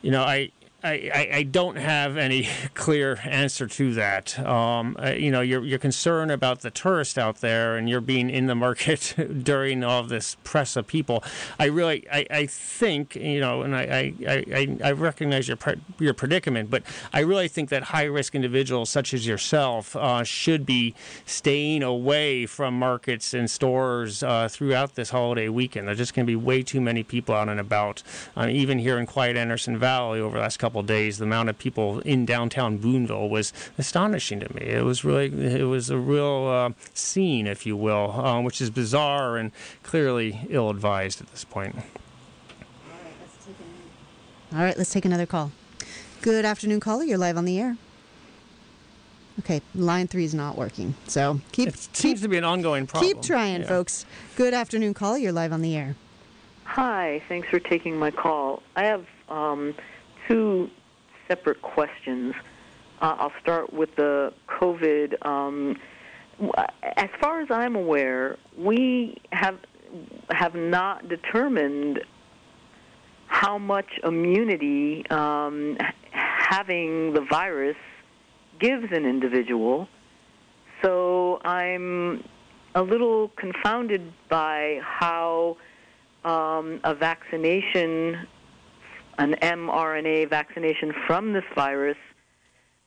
you 0.00 0.10
know, 0.10 0.22
I 0.22 0.52
I, 0.86 1.28
I, 1.32 1.42
don't 1.42 1.76
have 1.76 2.16
any 2.16 2.48
clear 2.74 3.18
answer 3.24 3.66
to 3.66 3.94
that. 3.94 4.38
Um, 4.38 4.96
uh, 5.02 5.10
you 5.10 5.30
know, 5.30 5.40
you're 5.40 5.78
concerned 5.78 6.30
about 6.30 6.60
the 6.60 6.70
tourist 6.70 7.18
out 7.18 7.40
there 7.40 7.76
and 7.76 7.88
you're 7.88 8.00
being 8.00 8.30
in 8.30 8.46
the 8.46 8.54
market 8.54 9.14
during 9.42 9.82
all 9.82 10.02
this 10.04 10.36
press 10.44 10.76
of 10.76 10.86
people. 10.86 11.24
I 11.58 11.66
really, 11.66 12.06
I, 12.10 12.26
I 12.30 12.46
think, 12.46 13.16
you 13.16 13.40
know, 13.40 13.62
and 13.62 13.74
I, 13.74 14.14
I, 14.26 14.78
I, 14.82 14.92
recognize 14.92 15.48
your, 15.48 15.58
your 15.98 16.14
predicament, 16.14 16.70
but 16.70 16.82
I 17.12 17.20
really 17.20 17.48
think 17.48 17.68
that 17.70 17.84
high 17.84 18.04
risk 18.04 18.34
individuals 18.34 18.90
such 18.90 19.12
as 19.12 19.26
yourself 19.26 19.96
uh, 19.96 20.24
should 20.24 20.64
be 20.64 20.94
staying 21.24 21.82
away 21.82 22.46
from 22.46 22.78
markets 22.78 23.34
and 23.34 23.50
stores 23.50 24.22
uh, 24.22 24.48
throughout 24.48 24.94
this 24.94 25.10
holiday 25.10 25.48
weekend. 25.48 25.88
There's 25.88 25.98
just 25.98 26.14
going 26.14 26.26
to 26.26 26.30
be 26.30 26.36
way 26.36 26.62
too 26.62 26.80
many 26.80 27.02
people 27.02 27.34
out 27.34 27.48
and 27.48 27.60
about, 27.60 28.02
uh, 28.36 28.48
even 28.48 28.78
here 28.78 28.98
in 28.98 29.06
quiet 29.06 29.36
Anderson 29.36 29.78
Valley 29.78 30.20
over 30.20 30.36
the 30.36 30.42
last 30.42 30.58
couple 30.58 30.75
couple 30.76 30.86
days, 30.86 31.16
the 31.16 31.24
amount 31.24 31.48
of 31.48 31.58
people 31.58 32.00
in 32.00 32.26
downtown 32.26 32.76
Boonville 32.76 33.30
was 33.30 33.54
astonishing 33.78 34.40
to 34.40 34.54
me. 34.54 34.60
It 34.60 34.84
was 34.84 35.06
really, 35.06 35.32
it 35.32 35.64
was 35.64 35.88
a 35.88 35.96
real 35.96 36.46
uh, 36.48 36.70
scene, 36.92 37.46
if 37.46 37.64
you 37.64 37.74
will, 37.74 38.10
um, 38.20 38.44
which 38.44 38.60
is 38.60 38.68
bizarre 38.68 39.38
and 39.38 39.52
clearly 39.82 40.46
ill-advised 40.50 41.22
at 41.22 41.28
this 41.28 41.44
point. 41.44 41.76
All 44.52 44.58
right, 44.58 44.76
let's 44.76 44.92
take 44.92 45.06
another 45.06 45.24
call. 45.24 45.50
Good 46.20 46.44
afternoon, 46.44 46.80
caller. 46.80 47.04
You're 47.04 47.16
live 47.16 47.38
on 47.38 47.46
the 47.46 47.58
air. 47.58 47.78
Okay, 49.38 49.62
line 49.74 50.08
three 50.08 50.24
is 50.24 50.34
not 50.34 50.58
working. 50.58 50.94
So 51.06 51.40
keep. 51.52 51.68
It 51.68 51.78
seems 51.78 52.20
keep, 52.20 52.20
to 52.20 52.28
be 52.28 52.36
an 52.36 52.44
ongoing 52.44 52.86
problem. 52.86 53.14
Keep 53.14 53.22
trying, 53.22 53.62
yeah. 53.62 53.68
folks. 53.68 54.04
Good 54.36 54.52
afternoon, 54.52 54.92
caller. 54.92 55.16
You're 55.16 55.32
live 55.32 55.54
on 55.54 55.62
the 55.62 55.74
air. 55.74 55.96
Hi, 56.64 57.22
thanks 57.28 57.48
for 57.48 57.60
taking 57.60 57.98
my 57.98 58.10
call. 58.10 58.62
I 58.76 58.84
have 58.84 59.06
um, 59.28 59.74
two 60.28 60.70
separate 61.28 61.60
questions. 61.62 62.34
Uh, 63.00 63.16
I'll 63.18 63.32
start 63.42 63.72
with 63.72 63.94
the 63.96 64.32
COVID. 64.48 65.24
Um, 65.26 65.76
as 66.96 67.08
far 67.20 67.40
as 67.40 67.48
I'm 67.50 67.76
aware, 67.76 68.36
we 68.56 69.16
have 69.32 69.58
have 70.30 70.54
not 70.54 71.08
determined 71.08 72.00
how 73.26 73.58
much 73.58 73.86
immunity 74.02 75.04
um, 75.10 75.76
having 76.10 77.12
the 77.12 77.20
virus 77.20 77.76
gives 78.58 78.86
an 78.92 79.04
individual. 79.04 79.88
So 80.82 81.40
I'm 81.44 82.24
a 82.74 82.82
little 82.82 83.28
confounded 83.36 84.12
by 84.28 84.80
how 84.82 85.56
um, 86.24 86.80
a 86.84 86.94
vaccination 86.94 88.26
an 89.18 89.34
mRNA 89.42 90.30
vaccination 90.30 90.92
from 91.06 91.32
this 91.32 91.44
virus 91.54 91.96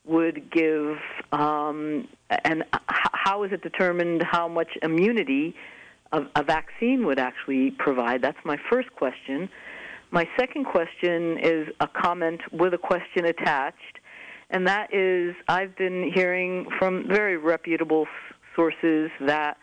would 0.06 0.52
give, 0.52 0.98
um, 1.32 2.08
and 2.44 2.64
how 2.88 3.44
is 3.44 3.52
it 3.52 3.62
determined 3.62 4.24
how 4.24 4.48
much 4.48 4.70
immunity 4.82 5.56
a, 6.12 6.24
a 6.36 6.44
vaccine 6.44 7.06
would 7.06 7.20
actually 7.20 7.72
provide? 7.72 8.22
That's 8.22 8.38
my 8.44 8.58
first 8.70 8.92
question. 8.96 9.50
My 10.12 10.28
second 10.40 10.66
question 10.66 11.38
is 11.38 11.68
a 11.80 11.88
comment 11.88 12.42
with 12.52 12.74
a 12.74 12.78
question 12.78 13.26
attached, 13.26 14.00
and 14.50 14.68
that 14.68 14.94
is 14.94 15.36
I've 15.48 15.76
been 15.78 16.12
hearing 16.14 16.68
from 16.80 17.08
very 17.08 17.38
reputable 17.38 18.08
sources 18.56 19.12
that 19.22 19.58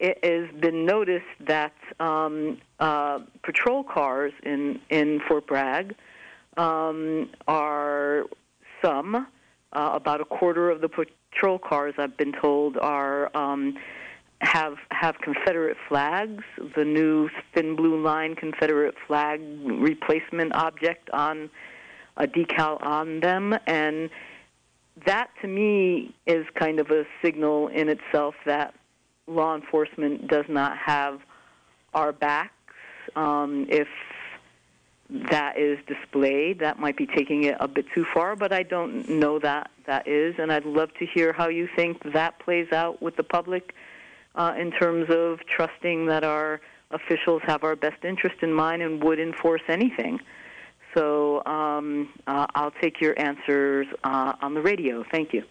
it 0.00 0.18
has 0.24 0.60
been 0.60 0.86
noticed 0.86 1.26
that 1.46 1.74
um, 2.00 2.58
uh, 2.80 3.20
patrol 3.42 3.84
cars 3.84 4.32
in, 4.42 4.80
in 4.88 5.20
Fort 5.28 5.46
Bragg 5.46 5.94
um, 6.56 7.28
are 7.46 8.24
some, 8.82 9.14
uh, 9.72 9.90
about 9.92 10.22
a 10.22 10.24
quarter 10.24 10.70
of 10.70 10.80
the 10.80 10.88
patrol 10.88 11.58
cars, 11.58 11.94
I've 11.98 12.16
been 12.16 12.32
told, 12.32 12.78
are 12.78 13.30
um, 13.36 13.76
have 14.40 14.76
have 14.90 15.18
Confederate 15.18 15.76
flags, 15.86 16.42
the 16.74 16.84
new 16.84 17.28
thin 17.54 17.76
blue 17.76 18.02
line 18.02 18.34
Confederate 18.34 18.94
flag 19.06 19.42
replacement 19.64 20.54
object 20.54 21.10
on 21.10 21.50
a 22.16 22.26
decal 22.26 22.82
on 22.82 23.20
them, 23.20 23.54
and 23.66 24.08
that 25.06 25.28
to 25.42 25.46
me 25.46 26.14
is 26.26 26.46
kind 26.58 26.80
of 26.80 26.90
a 26.90 27.04
signal 27.22 27.68
in 27.68 27.90
itself 27.90 28.34
that 28.46 28.74
law 29.30 29.54
enforcement 29.54 30.28
does 30.28 30.44
not 30.48 30.76
have 30.76 31.20
our 31.94 32.12
backs. 32.12 32.52
Um, 33.16 33.66
if 33.68 33.88
that 35.30 35.58
is 35.58 35.78
displayed, 35.86 36.60
that 36.60 36.78
might 36.78 36.96
be 36.96 37.06
taking 37.06 37.44
it 37.44 37.56
a 37.58 37.66
bit 37.66 37.86
too 37.94 38.04
far, 38.14 38.36
but 38.36 38.52
I 38.52 38.62
don't 38.62 39.08
know 39.08 39.38
that 39.40 39.70
that 39.86 40.06
is, 40.06 40.34
and 40.38 40.52
I'd 40.52 40.64
love 40.64 40.90
to 41.00 41.06
hear 41.06 41.32
how 41.32 41.48
you 41.48 41.68
think 41.74 42.12
that 42.12 42.38
plays 42.38 42.70
out 42.72 43.02
with 43.02 43.16
the 43.16 43.24
public 43.24 43.74
uh, 44.36 44.54
in 44.58 44.70
terms 44.70 45.06
of 45.10 45.40
trusting 45.46 46.06
that 46.06 46.22
our 46.22 46.60
officials 46.92 47.42
have 47.44 47.64
our 47.64 47.74
best 47.76 48.04
interest 48.04 48.36
in 48.42 48.52
mind 48.52 48.82
and 48.82 49.02
would 49.02 49.18
enforce 49.18 49.62
anything. 49.68 50.20
So 50.94 51.44
um, 51.44 52.08
uh, 52.26 52.46
I'll 52.54 52.72
take 52.82 53.00
your 53.00 53.18
answers 53.18 53.86
uh, 54.04 54.34
on 54.40 54.54
the 54.54 54.60
radio. 54.60 55.04
Thank 55.10 55.32
you. 55.32 55.44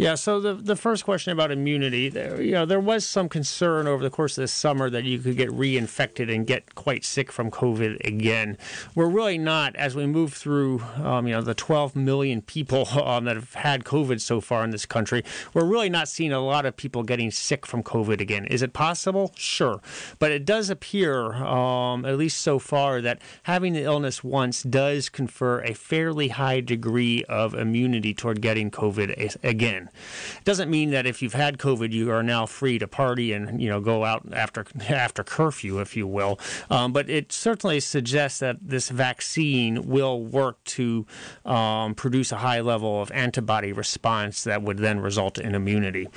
Yeah, 0.00 0.14
so 0.14 0.40
the 0.40 0.54
the 0.54 0.76
first 0.76 1.04
question 1.04 1.30
about 1.30 1.50
immunity, 1.50 2.08
there, 2.08 2.40
you 2.40 2.52
know, 2.52 2.64
there 2.64 2.80
was 2.80 3.04
some 3.04 3.28
concern 3.28 3.86
over 3.86 4.02
the 4.02 4.08
course 4.08 4.38
of 4.38 4.42
this 4.44 4.52
summer 4.52 4.88
that 4.88 5.04
you 5.04 5.18
could 5.18 5.36
get 5.36 5.50
reinfected 5.50 6.34
and 6.34 6.46
get 6.46 6.74
quite 6.74 7.04
sick 7.04 7.30
from 7.30 7.50
COVID 7.50 8.02
again. 8.06 8.56
We're 8.94 9.10
really 9.10 9.36
not, 9.36 9.76
as 9.76 9.94
we 9.94 10.06
move 10.06 10.32
through, 10.32 10.80
um, 10.96 11.26
you 11.26 11.34
know, 11.34 11.42
the 11.42 11.52
12 11.52 11.94
million 11.96 12.40
people 12.40 12.88
um, 12.98 13.26
that 13.26 13.36
have 13.36 13.52
had 13.52 13.84
COVID 13.84 14.22
so 14.22 14.40
far 14.40 14.64
in 14.64 14.70
this 14.70 14.86
country. 14.86 15.22
We're 15.52 15.66
really 15.66 15.90
not 15.90 16.08
seeing 16.08 16.32
a 16.32 16.40
lot 16.40 16.64
of 16.64 16.78
people 16.78 17.02
getting 17.02 17.30
sick 17.30 17.66
from 17.66 17.82
COVID 17.82 18.22
again. 18.22 18.46
Is 18.46 18.62
it 18.62 18.72
possible? 18.72 19.32
Sure, 19.36 19.82
but 20.18 20.32
it 20.32 20.46
does 20.46 20.70
appear, 20.70 21.34
um, 21.34 22.06
at 22.06 22.16
least 22.16 22.40
so 22.40 22.58
far, 22.58 23.02
that 23.02 23.20
having 23.42 23.74
the 23.74 23.82
illness 23.82 24.24
once 24.24 24.62
does 24.62 25.10
confer 25.10 25.60
a 25.60 25.74
fairly 25.74 26.28
high 26.28 26.60
degree 26.60 27.22
of 27.24 27.52
immunity 27.52 28.14
toward 28.14 28.40
getting 28.40 28.70
COVID 28.70 29.36
again. 29.44 29.89
It 30.38 30.44
doesn't 30.44 30.70
mean 30.70 30.90
that 30.90 31.06
if 31.06 31.22
you've 31.22 31.34
had 31.34 31.58
COVID, 31.58 31.92
you 31.92 32.10
are 32.10 32.22
now 32.22 32.46
free 32.46 32.78
to 32.78 32.88
party 32.88 33.32
and 33.32 33.60
you 33.60 33.68
know 33.68 33.80
go 33.80 34.04
out 34.04 34.26
after 34.32 34.64
after 34.88 35.22
curfew, 35.22 35.80
if 35.80 35.96
you 35.96 36.06
will. 36.06 36.38
Um, 36.70 36.92
but 36.92 37.08
it 37.08 37.32
certainly 37.32 37.80
suggests 37.80 38.38
that 38.40 38.56
this 38.60 38.88
vaccine 38.88 39.88
will 39.88 40.22
work 40.22 40.62
to 40.64 41.06
um, 41.44 41.94
produce 41.94 42.32
a 42.32 42.36
high 42.36 42.60
level 42.60 43.02
of 43.02 43.10
antibody 43.12 43.72
response 43.72 44.44
that 44.44 44.62
would 44.62 44.78
then 44.78 45.00
result 45.00 45.38
in 45.38 45.54
immunity 45.54 46.08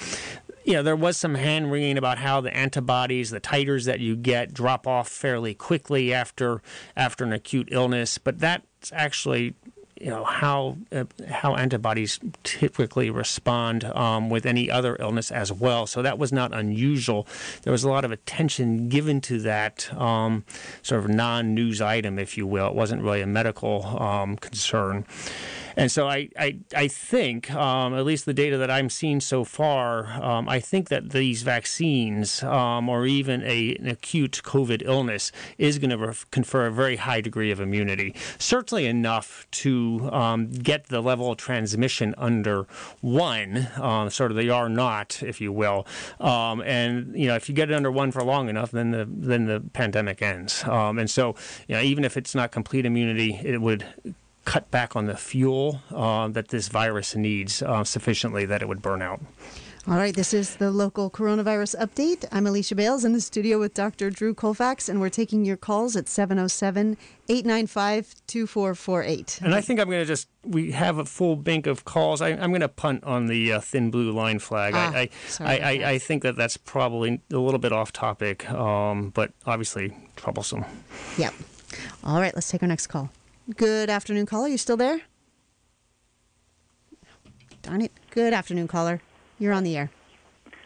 you 0.65 0.73
know, 0.73 0.83
there 0.83 0.95
was 0.95 1.17
some 1.17 1.35
hand 1.35 1.71
wringing 1.71 1.97
about 1.97 2.17
how 2.17 2.41
the 2.41 2.55
antibodies, 2.55 3.31
the 3.31 3.41
titers 3.41 3.85
that 3.85 3.99
you 3.99 4.15
get, 4.15 4.53
drop 4.53 4.87
off 4.87 5.09
fairly 5.09 5.53
quickly 5.53 6.13
after 6.13 6.61
after 6.95 7.23
an 7.23 7.33
acute 7.33 7.69
illness, 7.71 8.17
but 8.17 8.39
that's 8.39 8.91
actually 8.91 9.55
you 10.03 10.09
know 10.09 10.25
how 10.25 10.75
uh, 10.91 11.05
how 11.29 11.55
antibodies 11.55 12.19
typically 12.43 13.09
respond 13.09 13.85
um, 13.85 14.29
with 14.29 14.45
any 14.45 14.69
other 14.69 14.97
illness 14.99 15.31
as 15.31 15.51
well. 15.53 15.87
So 15.87 16.01
that 16.01 16.19
was 16.19 16.33
not 16.33 16.53
unusual. 16.53 17.25
There 17.61 17.71
was 17.71 17.85
a 17.85 17.89
lot 17.89 18.03
of 18.03 18.11
attention 18.11 18.89
given 18.89 19.21
to 19.21 19.39
that 19.41 19.93
um, 19.97 20.43
sort 20.81 21.05
of 21.05 21.09
non-news 21.09 21.79
item, 21.79 22.19
if 22.19 22.37
you 22.37 22.45
will. 22.45 22.67
It 22.67 22.75
wasn't 22.75 23.01
really 23.01 23.21
a 23.21 23.27
medical 23.27 23.85
um, 23.97 24.35
concern. 24.35 25.05
And 25.75 25.91
so 25.91 26.07
I, 26.07 26.29
I, 26.37 26.57
I 26.75 26.87
think, 26.87 27.51
um, 27.51 27.95
at 27.95 28.05
least 28.05 28.25
the 28.25 28.33
data 28.33 28.57
that 28.57 28.69
I'm 28.69 28.89
seeing 28.89 29.19
so 29.19 29.43
far, 29.43 30.05
um, 30.21 30.47
I 30.47 30.59
think 30.59 30.89
that 30.89 31.11
these 31.11 31.41
vaccines 31.41 32.43
um, 32.43 32.89
or 32.89 33.05
even 33.05 33.41
a, 33.43 33.75
an 33.75 33.87
acute 33.87 34.41
COVID 34.43 34.83
illness 34.85 35.31
is 35.57 35.79
going 35.79 35.89
to 35.89 36.15
confer 36.31 36.67
a 36.67 36.71
very 36.71 36.97
high 36.97 37.21
degree 37.21 37.51
of 37.51 37.59
immunity. 37.59 38.15
Certainly 38.37 38.85
enough 38.85 39.47
to 39.51 39.92
um, 40.11 40.49
get 40.49 40.87
the 40.87 41.01
level 41.01 41.31
of 41.31 41.37
transmission 41.37 42.13
under 42.17 42.67
one, 43.01 43.67
um, 43.77 44.09
sort 44.09 44.31
of 44.31 44.37
the 44.37 44.49
R 44.49 44.69
naught, 44.69 45.21
if 45.23 45.41
you 45.41 45.51
will. 45.51 45.85
Um, 46.19 46.61
and, 46.61 47.15
you 47.15 47.27
know, 47.27 47.35
if 47.35 47.49
you 47.49 47.55
get 47.55 47.69
it 47.69 47.73
under 47.73 47.91
one 47.91 48.11
for 48.11 48.23
long 48.23 48.49
enough, 48.49 48.71
then 48.71 48.91
the, 48.91 49.07
then 49.09 49.45
the 49.45 49.61
pandemic 49.73 50.21
ends. 50.21 50.63
and 50.65 51.09
so, 51.09 51.35
you 51.67 51.75
know, 51.75 51.81
even 51.81 52.03
if 52.03 52.17
it's 52.17 52.35
not 52.35 52.51
complete 52.51 52.85
immunity, 52.85 53.39
it 53.43 53.61
would 53.61 53.85
cut 54.45 54.69
back 54.71 54.95
on 54.95 55.05
the 55.05 55.15
fuel 55.15 55.81
uh, 55.91 56.27
that 56.27 56.49
this 56.49 56.67
virus 56.67 57.15
needs 57.15 57.61
uh, 57.61 57.83
sufficiently 57.83 58.45
that 58.45 58.61
it 58.61 58.67
would 58.67 58.81
burn 58.81 59.01
out. 59.01 59.21
All 59.85 59.97
right, 59.97 60.15
this 60.15 60.33
is 60.33 60.55
the 60.55 60.71
local 60.71 61.11
coronavirus 61.11 61.75
update. 61.75 62.23
I'm 62.31 62.47
Alicia 62.47 62.73
Bales 62.73 63.03
in 63.03 63.11
the 63.11 63.19
studio 63.19 63.59
with 63.59 63.73
Dr. 63.73 64.09
Drew 64.09 64.33
Colfax, 64.33 64.87
and 64.87 65.01
we're 65.01 65.09
taking 65.09 65.43
your 65.43 65.57
calls 65.57 65.97
at 65.97 66.07
707 66.07 66.95
895 67.27 68.15
2448. 68.25 69.41
And 69.43 69.53
I 69.53 69.59
think 69.59 69.81
I'm 69.81 69.87
going 69.87 69.99
to 69.99 70.05
just, 70.05 70.29
we 70.45 70.71
have 70.71 70.99
a 70.99 71.05
full 71.05 71.35
bank 71.35 71.67
of 71.67 71.83
calls. 71.83 72.21
I, 72.21 72.29
am 72.29 72.51
going 72.51 72.61
to 72.61 72.69
punt 72.69 73.03
on 73.03 73.25
the 73.25 73.51
uh, 73.51 73.59
thin 73.59 73.91
blue 73.91 74.13
line 74.13 74.39
flag. 74.39 74.73
Ah, 74.73 74.93
I, 74.95 75.09
I, 75.41 75.57
I, 75.57 75.71
I, 75.89 75.99
think 75.99 76.23
that 76.23 76.37
that's 76.37 76.55
probably 76.55 77.19
a 77.33 77.37
little 77.37 77.59
bit 77.59 77.73
off 77.73 77.91
topic, 77.91 78.49
um, 78.51 79.09
but 79.09 79.33
obviously 79.45 79.93
troublesome. 80.15 80.63
Yep. 81.17 81.33
All 82.05 82.21
right, 82.21 82.33
let's 82.33 82.49
take 82.49 82.63
our 82.63 82.69
next 82.69 82.87
call. 82.87 83.09
Good 83.53 83.89
afternoon, 83.89 84.27
caller. 84.27 84.47
You 84.47 84.57
still 84.57 84.77
there? 84.77 85.01
Darn 87.61 87.81
it. 87.81 87.91
Good 88.11 88.31
afternoon, 88.31 88.69
caller. 88.69 89.01
You're 89.43 89.51
on 89.51 89.65
the 89.65 89.75
air. 89.75 89.91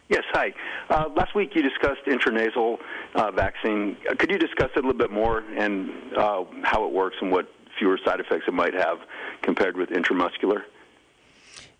Yes, 0.07 0.21
hi. 0.33 0.53
Uh, 0.91 1.05
last 1.15 1.33
week 1.33 1.55
you 1.55 1.63
discussed 1.63 2.01
intranasal 2.05 2.77
uh, 3.15 3.31
vaccine. 3.31 3.97
Could 4.19 4.29
you 4.29 4.37
discuss 4.37 4.69
it 4.75 4.83
a 4.83 4.87
little 4.87 4.93
bit 4.93 5.09
more 5.09 5.39
and 5.39 5.89
uh, 6.15 6.43
how 6.61 6.85
it 6.85 6.93
works 6.93 7.15
and 7.19 7.31
what 7.31 7.49
fewer 7.79 7.97
side 8.05 8.19
effects 8.19 8.43
it 8.47 8.53
might 8.53 8.75
have 8.75 8.99
compared 9.41 9.77
with 9.77 9.89
intramuscular? 9.89 10.61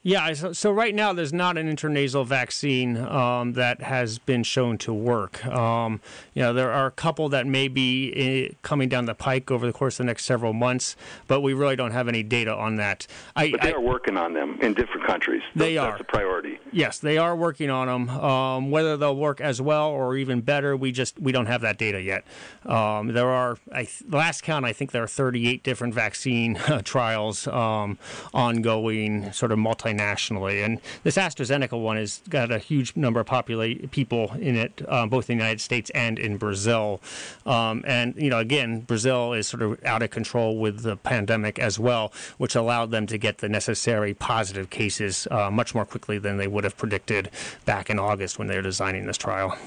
Yeah, 0.03 0.31
so, 0.33 0.53
so, 0.53 0.71
right 0.71 0.93
now 0.93 1.11
there's 1.11 1.33
not 1.33 1.57
an 1.57 1.75
intranasal 1.75 2.25
vaccine 2.25 2.97
um, 2.97 3.53
that 3.53 3.81
has 3.81 4.19
been 4.19 4.43
shown 4.43 4.77
to 4.79 4.93
work. 4.93 5.45
Um, 5.45 6.01
you 6.33 6.43
know, 6.43 6.53
there 6.53 6.71
are 6.71 6.85
a 6.85 6.91
couple 6.91 7.27
that 7.29 7.47
may 7.47 7.67
be 7.67 8.51
uh, 8.53 8.55
coming 8.61 8.89
down 8.89 9.05
the 9.05 9.15
pike 9.15 9.49
over 9.49 9.65
the 9.65 9.73
course 9.73 9.95
of 9.95 10.05
the 10.05 10.07
next 10.07 10.25
several 10.25 10.53
months, 10.53 10.95
but 11.27 11.41
we 11.41 11.53
really 11.53 11.75
don't 11.75 11.91
have 11.91 12.07
any 12.07 12.21
data 12.21 12.53
on 12.53 12.75
that. 12.75 13.07
I, 13.35 13.51
but 13.51 13.61
they 13.61 13.73
I, 13.73 13.75
are 13.75 13.81
working 13.81 14.17
on 14.17 14.33
them 14.33 14.59
in 14.61 14.75
different 14.75 15.05
countries. 15.07 15.41
They 15.55 15.75
that's, 15.75 15.83
are. 15.83 15.91
That's 15.91 16.01
a 16.01 16.05
priority. 16.05 16.59
Yes, 16.71 16.99
they 16.99 17.17
are 17.17 17.35
working 17.35 17.69
on 17.71 17.87
them. 17.87 18.09
Um, 18.09 18.71
whether 18.71 18.97
they'll 18.97 19.15
work 19.15 19.41
as 19.41 19.61
well 19.61 19.89
or 19.89 20.15
even 20.15 20.41
better, 20.41 20.77
we 20.77 20.91
just 20.91 21.19
we 21.19 21.31
don't 21.31 21.47
have 21.47 21.61
that 21.61 21.79
data 21.79 21.99
yet. 22.01 22.23
Um, 22.65 23.07
there 23.13 23.29
are, 23.29 23.57
I, 23.73 23.87
last 24.07 24.43
count, 24.43 24.63
I 24.63 24.73
think 24.73 24.91
there 24.91 25.03
are 25.03 25.07
38 25.07 25.63
different 25.63 25.93
vaccine 25.95 26.55
trials 26.83 27.47
um, 27.47 27.97
ongoing, 28.33 29.33
sort 29.33 29.51
of 29.51 29.57
multi 29.57 29.86
nationally. 29.93 30.61
And 30.61 30.79
this 31.03 31.17
AstraZeneca 31.17 31.79
one 31.79 31.97
has 31.97 32.21
got 32.29 32.51
a 32.51 32.59
huge 32.59 32.95
number 32.95 33.19
of 33.19 33.27
people 33.91 34.31
in 34.33 34.55
it, 34.55 34.81
uh, 34.87 35.05
both 35.05 35.29
in 35.29 35.37
the 35.37 35.43
United 35.43 35.61
States 35.61 35.89
and 35.91 36.19
in 36.19 36.37
Brazil. 36.37 37.01
Um, 37.45 37.83
and 37.87 38.15
you 38.15 38.29
know, 38.29 38.39
again, 38.39 38.81
Brazil 38.81 39.33
is 39.33 39.47
sort 39.47 39.63
of 39.63 39.83
out 39.85 40.01
of 40.01 40.09
control 40.09 40.57
with 40.57 40.83
the 40.83 40.97
pandemic 40.97 41.59
as 41.59 41.79
well, 41.79 42.11
which 42.37 42.55
allowed 42.55 42.91
them 42.91 43.07
to 43.07 43.17
get 43.17 43.39
the 43.39 43.49
necessary 43.49 44.13
positive 44.13 44.69
cases 44.69 45.27
uh, 45.31 45.49
much 45.51 45.75
more 45.75 45.85
quickly 45.85 46.17
than 46.17 46.37
they 46.37 46.47
would 46.47 46.63
have 46.63 46.77
predicted 46.77 47.29
back 47.65 47.89
in 47.89 47.99
August 47.99 48.39
when 48.39 48.47
they 48.47 48.55
were 48.55 48.61
designing 48.61 49.05
this 49.05 49.17
trial. 49.17 49.57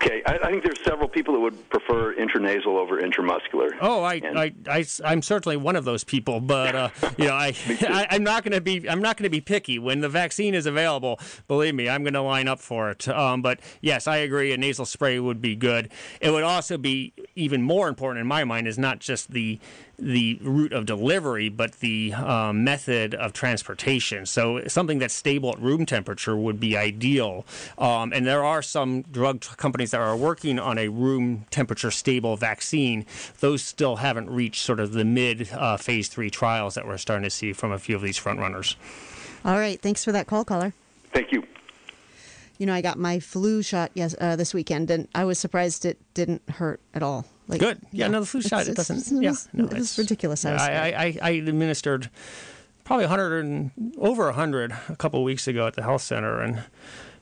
Okay, 0.00 0.22
I, 0.26 0.38
I, 0.44 0.50
think 0.52 0.62
there's 0.62 0.80
several 0.84 1.08
people 1.08 1.34
that 1.34 1.40
would 1.40 1.70
prefer 1.70 2.14
intranasal 2.14 2.66
over 2.66 3.02
intramuscular. 3.02 3.70
Oh, 3.80 4.04
I, 4.04 4.20
I, 4.22 4.54
I, 4.68 4.84
I'm 5.04 5.22
certainly 5.22 5.56
one 5.56 5.74
of 5.74 5.84
those 5.84 6.04
people, 6.04 6.40
but 6.40 6.76
uh, 6.76 6.90
you 7.18 7.26
know, 7.26 7.34
I, 7.34 7.52
I, 7.68 8.14
am 8.14 8.22
not 8.22 8.44
going 8.44 8.52
to 8.52 8.60
be, 8.60 8.88
I'm 8.88 9.02
not 9.02 9.16
going 9.16 9.24
to 9.24 9.30
be 9.30 9.40
picky 9.40 9.80
when 9.80 9.98
the 9.98 10.08
vaccine 10.08 10.54
is 10.54 10.66
available. 10.66 11.18
Believe 11.48 11.74
me, 11.74 11.88
I'm 11.88 12.04
going 12.04 12.14
to 12.14 12.22
line 12.22 12.46
up 12.46 12.60
for 12.60 12.92
it. 12.92 13.08
Um, 13.08 13.42
but 13.42 13.58
yes, 13.80 14.06
I 14.06 14.18
agree, 14.18 14.52
a 14.52 14.56
nasal 14.56 14.84
spray 14.84 15.18
would 15.18 15.40
be 15.40 15.56
good. 15.56 15.90
It 16.20 16.30
would 16.30 16.44
also 16.44 16.78
be 16.78 17.12
even 17.34 17.62
more 17.62 17.88
important 17.88 18.20
in 18.20 18.28
my 18.28 18.44
mind 18.44 18.68
is 18.68 18.78
not 18.78 19.00
just 19.00 19.32
the 19.32 19.58
the 19.98 20.38
route 20.42 20.72
of 20.72 20.86
delivery, 20.86 21.48
but 21.48 21.80
the 21.80 22.12
um, 22.14 22.64
method 22.64 23.14
of 23.14 23.32
transportation. 23.32 24.26
So 24.26 24.62
something 24.66 24.98
that's 24.98 25.14
stable 25.14 25.50
at 25.50 25.60
room 25.60 25.86
temperature 25.86 26.36
would 26.36 26.60
be 26.60 26.76
ideal. 26.76 27.44
Um, 27.76 28.12
and 28.12 28.26
there 28.26 28.44
are 28.44 28.62
some 28.62 29.02
drug 29.02 29.40
companies 29.56 29.90
that 29.90 30.00
are 30.00 30.16
working 30.16 30.58
on 30.58 30.78
a 30.78 30.88
room 30.88 31.46
temperature 31.50 31.90
stable 31.90 32.36
vaccine. 32.36 33.06
Those 33.40 33.62
still 33.62 33.96
haven't 33.96 34.30
reached 34.30 34.62
sort 34.62 34.80
of 34.80 34.92
the 34.92 35.04
mid 35.04 35.50
uh, 35.52 35.76
phase 35.76 36.08
three 36.08 36.30
trials 36.30 36.74
that 36.74 36.86
we're 36.86 36.98
starting 36.98 37.24
to 37.24 37.30
see 37.30 37.52
from 37.52 37.72
a 37.72 37.78
few 37.78 37.96
of 37.96 38.02
these 38.02 38.16
front 38.16 38.38
runners. 38.38 38.76
All 39.44 39.58
right. 39.58 39.80
Thanks 39.80 40.04
for 40.04 40.12
that 40.12 40.26
call, 40.26 40.44
caller. 40.44 40.72
Thank 41.12 41.32
you 41.32 41.42
you 42.58 42.66
know, 42.66 42.74
I 42.74 42.80
got 42.80 42.98
my 42.98 43.20
flu 43.20 43.62
shot 43.62 43.90
yes 43.94 44.14
uh, 44.20 44.36
this 44.36 44.52
weekend, 44.52 44.90
and 44.90 45.08
I 45.14 45.24
was 45.24 45.38
surprised 45.38 45.84
it 45.84 45.98
didn't 46.14 46.42
hurt 46.50 46.80
at 46.92 47.02
all. 47.02 47.24
Like, 47.46 47.60
Good. 47.60 47.78
Yeah, 47.92 48.04
yeah, 48.04 48.08
no, 48.08 48.20
the 48.20 48.26
flu 48.26 48.42
shot 48.42 48.62
it's, 48.62 48.70
it 48.70 48.76
doesn't. 48.76 48.98
It's, 48.98 49.12
yeah, 49.12 49.32
no, 49.54 49.64
it 49.64 49.78
was 49.78 49.96
ridiculous. 49.96 50.44
I, 50.44 50.56
I, 50.56 50.86
I, 50.86 51.18
I, 51.22 51.30
administered 51.30 52.10
probably 52.84 53.06
100 53.06 53.44
and 53.44 53.70
over 53.96 54.26
100 54.26 54.76
a 54.88 54.96
couple 54.96 55.20
of 55.20 55.24
weeks 55.24 55.48
ago 55.48 55.66
at 55.66 55.74
the 55.74 55.82
health 55.82 56.02
center, 56.02 56.40
and 56.40 56.62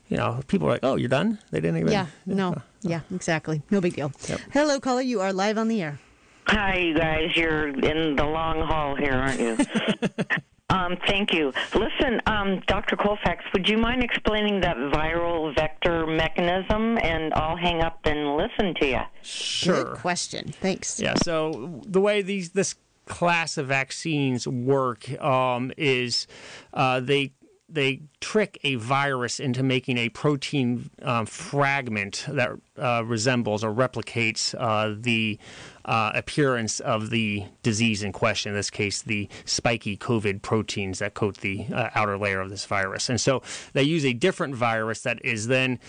you 0.09 0.17
know, 0.17 0.41
people 0.47 0.67
were 0.67 0.73
like, 0.73 0.83
"Oh, 0.83 0.95
you're 0.95 1.09
done." 1.09 1.39
They 1.51 1.59
didn't 1.59 1.77
even. 1.77 1.91
Yeah. 1.91 2.07
No. 2.25 2.61
Yeah. 2.81 3.01
Exactly. 3.13 3.61
No 3.69 3.79
big 3.79 3.95
deal. 3.95 4.11
Yep. 4.27 4.39
Hello, 4.51 4.79
caller. 4.79 5.01
You 5.01 5.21
are 5.21 5.31
live 5.31 5.57
on 5.57 5.67
the 5.67 5.81
air. 5.81 5.99
Hi, 6.47 6.77
you 6.77 6.97
guys. 6.97 7.35
You're 7.35 7.67
in 7.67 8.15
the 8.15 8.25
long 8.25 8.61
haul 8.61 8.95
here, 8.95 9.13
aren't 9.13 9.39
you? 9.39 9.57
Um, 10.69 10.97
thank 11.07 11.33
you. 11.33 11.53
Listen, 11.73 12.21
um, 12.25 12.61
Dr. 12.67 12.97
Colfax, 12.97 13.45
would 13.53 13.69
you 13.69 13.77
mind 13.77 14.03
explaining 14.03 14.59
that 14.61 14.75
viral 14.75 15.55
vector? 15.55 15.77
mechanism, 16.17 16.97
and 16.97 17.33
I'll 17.33 17.55
hang 17.55 17.81
up 17.81 17.99
and 18.05 18.35
listen 18.35 18.73
to 18.75 18.87
you. 18.87 18.99
Sure. 19.21 19.83
Good 19.83 19.97
question. 19.97 20.49
Thanks. 20.49 20.99
Yeah. 20.99 21.15
So 21.15 21.81
the 21.85 22.01
way 22.01 22.21
these 22.21 22.49
this 22.49 22.75
class 23.05 23.57
of 23.57 23.67
vaccines 23.67 24.47
work 24.47 25.09
um, 25.21 25.71
is 25.77 26.27
uh, 26.73 26.99
they 26.99 27.31
they 27.69 28.01
trick 28.21 28.57
a 28.63 28.75
virus 28.75 29.39
into 29.39 29.61
making 29.61 29.97
a 29.97 30.09
protein 30.09 30.89
um, 31.01 31.25
fragment 31.25 32.25
that 32.29 32.51
uh, 32.77 33.03
resembles 33.05 33.63
or 33.63 33.73
replicates 33.73 34.55
uh, 34.57 34.95
the 34.97 35.37
uh, 35.83 36.11
appearance 36.15 36.79
of 36.79 37.09
the 37.09 37.43
disease 37.63 38.03
in 38.03 38.13
question. 38.13 38.51
In 38.51 38.55
this 38.55 38.69
case, 38.69 39.01
the 39.01 39.27
spiky 39.45 39.97
COVID 39.97 40.41
proteins 40.41 40.99
that 40.99 41.13
coat 41.13 41.37
the 41.37 41.65
uh, 41.73 41.89
outer 41.93 42.17
layer 42.17 42.39
of 42.39 42.49
this 42.49 42.65
virus. 42.65 43.09
And 43.09 43.19
so 43.19 43.41
they 43.73 43.83
use 43.83 44.05
a 44.05 44.13
different 44.13 44.55
virus 44.55 45.01
that 45.01 45.23
is 45.25 45.47
then 45.47 45.79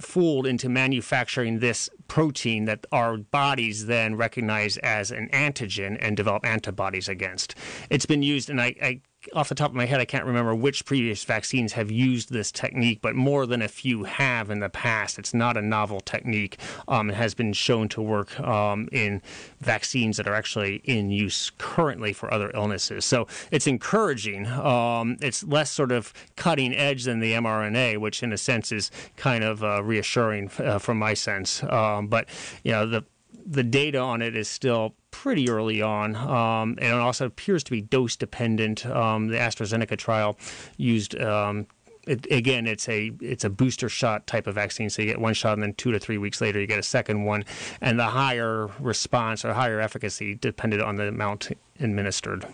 fooled 0.00 0.46
into 0.46 0.68
manufacturing 0.68 1.58
this 1.58 1.88
protein 2.08 2.64
that 2.64 2.86
our 2.92 3.18
bodies 3.18 3.86
then 3.86 4.16
recognize 4.16 4.78
as 4.78 5.10
an 5.10 5.28
antigen 5.32 5.96
and 6.00 6.16
develop 6.16 6.46
antibodies 6.46 7.08
against. 7.08 7.54
It's 7.90 8.06
been 8.06 8.22
used, 8.22 8.48
and 8.48 8.60
I, 8.60 8.74
I 8.82 9.00
off 9.34 9.48
the 9.48 9.54
top 9.54 9.70
of 9.70 9.76
my 9.76 9.86
head, 9.86 10.00
I 10.00 10.04
can't 10.04 10.24
remember 10.24 10.54
which 10.54 10.84
previous 10.84 11.24
vaccines 11.24 11.72
have 11.72 11.90
used 11.90 12.32
this 12.32 12.50
technique, 12.52 13.00
but 13.02 13.14
more 13.14 13.46
than 13.46 13.62
a 13.62 13.68
few 13.68 14.04
have 14.04 14.50
in 14.50 14.60
the 14.60 14.68
past. 14.68 15.18
It's 15.18 15.34
not 15.34 15.56
a 15.56 15.62
novel 15.62 16.00
technique. 16.00 16.58
Um, 16.88 17.10
it 17.10 17.14
has 17.14 17.34
been 17.34 17.52
shown 17.52 17.88
to 17.90 18.02
work 18.02 18.38
um, 18.40 18.88
in 18.92 19.22
vaccines 19.60 20.16
that 20.16 20.26
are 20.26 20.34
actually 20.34 20.76
in 20.84 21.10
use 21.10 21.50
currently 21.58 22.12
for 22.12 22.32
other 22.32 22.50
illnesses. 22.54 23.04
So 23.04 23.26
it's 23.50 23.66
encouraging. 23.66 24.46
Um, 24.46 25.16
it's 25.20 25.44
less 25.44 25.70
sort 25.70 25.92
of 25.92 26.12
cutting 26.36 26.74
edge 26.74 27.04
than 27.04 27.20
the 27.20 27.32
mRNA, 27.32 27.98
which 27.98 28.22
in 28.22 28.32
a 28.32 28.38
sense 28.38 28.72
is 28.72 28.90
kind 29.16 29.44
of 29.44 29.62
uh, 29.62 29.82
reassuring 29.82 30.50
uh, 30.58 30.78
from 30.78 30.98
my 30.98 31.14
sense. 31.14 31.62
Um, 31.64 32.08
but 32.08 32.28
you 32.64 32.72
know 32.72 32.86
the 32.86 33.04
the 33.44 33.62
data 33.62 33.98
on 33.98 34.22
it 34.22 34.36
is 34.36 34.48
still 34.48 34.94
pretty 35.12 35.48
early 35.48 35.80
on, 35.80 36.16
um, 36.16 36.76
and 36.80 36.88
it 36.88 37.00
also 37.00 37.26
appears 37.26 37.62
to 37.62 37.70
be 37.70 37.80
dose 37.80 38.16
dependent. 38.16 38.84
Um, 38.84 39.28
the 39.28 39.36
AstraZeneca 39.36 39.96
trial 39.96 40.36
used. 40.76 41.14
Um, 41.20 41.68
it, 42.04 42.26
again, 42.32 42.66
it's 42.66 42.88
a 42.88 43.12
it's 43.20 43.44
a 43.44 43.50
booster 43.50 43.88
shot 43.88 44.26
type 44.26 44.48
of 44.48 44.56
vaccine. 44.56 44.90
So 44.90 45.02
you 45.02 45.08
get 45.08 45.20
one 45.20 45.34
shot, 45.34 45.52
and 45.52 45.62
then 45.62 45.74
two 45.74 45.92
to 45.92 46.00
three 46.00 46.18
weeks 46.18 46.40
later, 46.40 46.60
you 46.60 46.66
get 46.66 46.80
a 46.80 46.82
second 46.82 47.22
one, 47.22 47.44
and 47.80 47.96
the 47.96 48.06
higher 48.06 48.68
response 48.80 49.44
or 49.44 49.52
higher 49.52 49.78
efficacy 49.78 50.34
depended 50.34 50.80
on 50.80 50.96
the 50.96 51.06
amount 51.06 51.50
administered. 51.78 52.44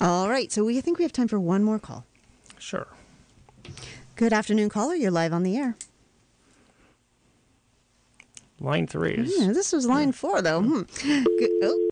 All 0.00 0.30
right. 0.30 0.50
So 0.50 0.64
we 0.64 0.80
think 0.80 0.96
we 0.96 1.04
have 1.04 1.12
time 1.12 1.28
for 1.28 1.38
one 1.38 1.62
more 1.62 1.78
call. 1.78 2.06
Sure. 2.58 2.86
Good 4.16 4.32
afternoon, 4.32 4.70
caller. 4.70 4.94
You're 4.94 5.10
live 5.10 5.34
on 5.34 5.42
the 5.42 5.56
air. 5.58 5.76
Line 8.60 8.86
three 8.86 9.14
is. 9.14 9.34
Yeah, 9.38 9.52
this 9.52 9.72
was 9.72 9.86
line 9.86 10.12
four, 10.12 10.42
though. 10.42 10.60
Hmm. 10.60 10.82
Good. 11.02 11.50
Oh. 11.62 11.88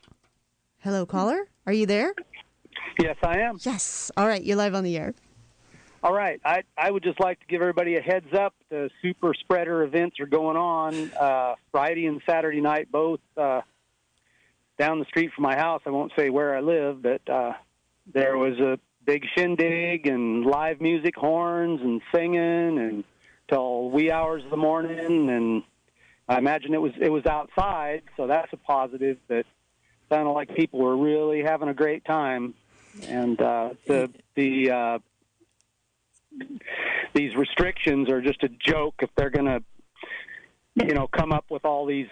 Hello, 0.81 1.07
caller. 1.07 1.48
Are 1.66 1.72
you 1.72 1.87
there? 1.87 2.14
Yes, 3.00 3.16
I 3.22 3.38
am. 3.38 3.59
Yes. 3.62 4.11
All 4.16 4.26
right. 4.26 4.42
You're 4.42 4.57
live 4.57 4.74
on 4.74 4.85
the 4.85 4.96
air. 4.96 5.14
All 6.02 6.12
right. 6.12 6.40
I, 6.44 6.62
I 6.76 6.90
would 6.90 7.02
just 7.02 7.20
like 7.20 7.40
to 7.40 7.46
give 7.46 7.61
everybody 7.62 7.96
a 7.96 8.02
heads 8.02 8.33
up. 8.35 8.54
The 8.68 8.90
super 9.02 9.35
spreader 9.35 9.83
events 9.83 10.20
are 10.20 10.26
going 10.26 10.57
on 10.57 11.11
uh, 11.18 11.54
Friday 11.72 12.07
and 12.07 12.20
Saturday 12.28 12.61
night, 12.61 12.92
both 12.92 13.20
uh, 13.37 13.62
down 14.78 14.98
the 14.98 15.07
street 15.07 15.31
from 15.35 15.42
my 15.44 15.57
house. 15.57 15.83
I 15.87 15.90
won't 15.90 16.12
say 16.16 16.28
where 16.28 16.54
I 16.57 16.61
live, 16.61 17.02
but 17.02 17.28
uh, 17.28 17.54
there 18.12 18.37
was 18.37 18.59
a 18.61 18.78
big 19.07 19.24
shindig 19.37 20.07
and 20.07 20.44
live 20.44 20.81
music, 20.81 21.16
horns 21.16 21.81
and 21.81 22.02
singing, 22.14 22.78
and 22.78 23.04
till 23.48 23.90
wee 23.90 24.11
hours 24.11 24.44
of 24.44 24.50
the 24.50 24.57
morning. 24.57 25.31
And 25.31 25.62
I 26.28 26.38
imagine 26.38 26.74
it 26.74 26.80
was 26.80 26.92
it 27.00 27.10
was 27.10 27.24
outside, 27.26 28.02
so 28.16 28.26
that's 28.26 28.52
a 28.52 28.56
positive. 28.56 29.18
But 29.28 29.46
sounded 30.10 30.32
like 30.32 30.54
people 30.54 30.80
were 30.80 30.96
really 30.96 31.42
having 31.42 31.68
a 31.68 31.74
great 31.74 32.04
time, 32.04 32.54
and 33.06 33.40
uh, 33.40 33.70
the 33.86 34.10
the 34.34 34.70
uh, 34.70 34.98
these 37.14 37.34
restrictions 37.34 38.10
are 38.10 38.20
just 38.20 38.42
a 38.42 38.48
joke 38.48 38.96
if 39.00 39.10
they're 39.16 39.30
going 39.30 39.46
to, 39.46 39.62
you 40.74 40.94
know, 40.94 41.08
come 41.08 41.32
up 41.32 41.46
with 41.50 41.64
all 41.64 41.86
these 41.86 42.08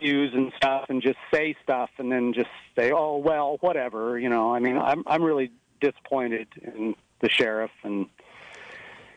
views 0.00 0.32
and 0.34 0.52
stuff 0.56 0.86
and 0.88 1.02
just 1.02 1.18
say 1.32 1.54
stuff 1.62 1.90
and 1.98 2.10
then 2.10 2.32
just 2.32 2.50
say, 2.78 2.92
oh 2.92 3.18
well, 3.18 3.58
whatever. 3.60 4.18
You 4.18 4.28
know, 4.28 4.54
I 4.54 4.58
mean, 4.58 4.78
I'm 4.78 5.02
I'm 5.06 5.22
really 5.22 5.52
disappointed 5.80 6.48
in 6.62 6.94
the 7.20 7.28
sheriff 7.28 7.70
and 7.82 8.06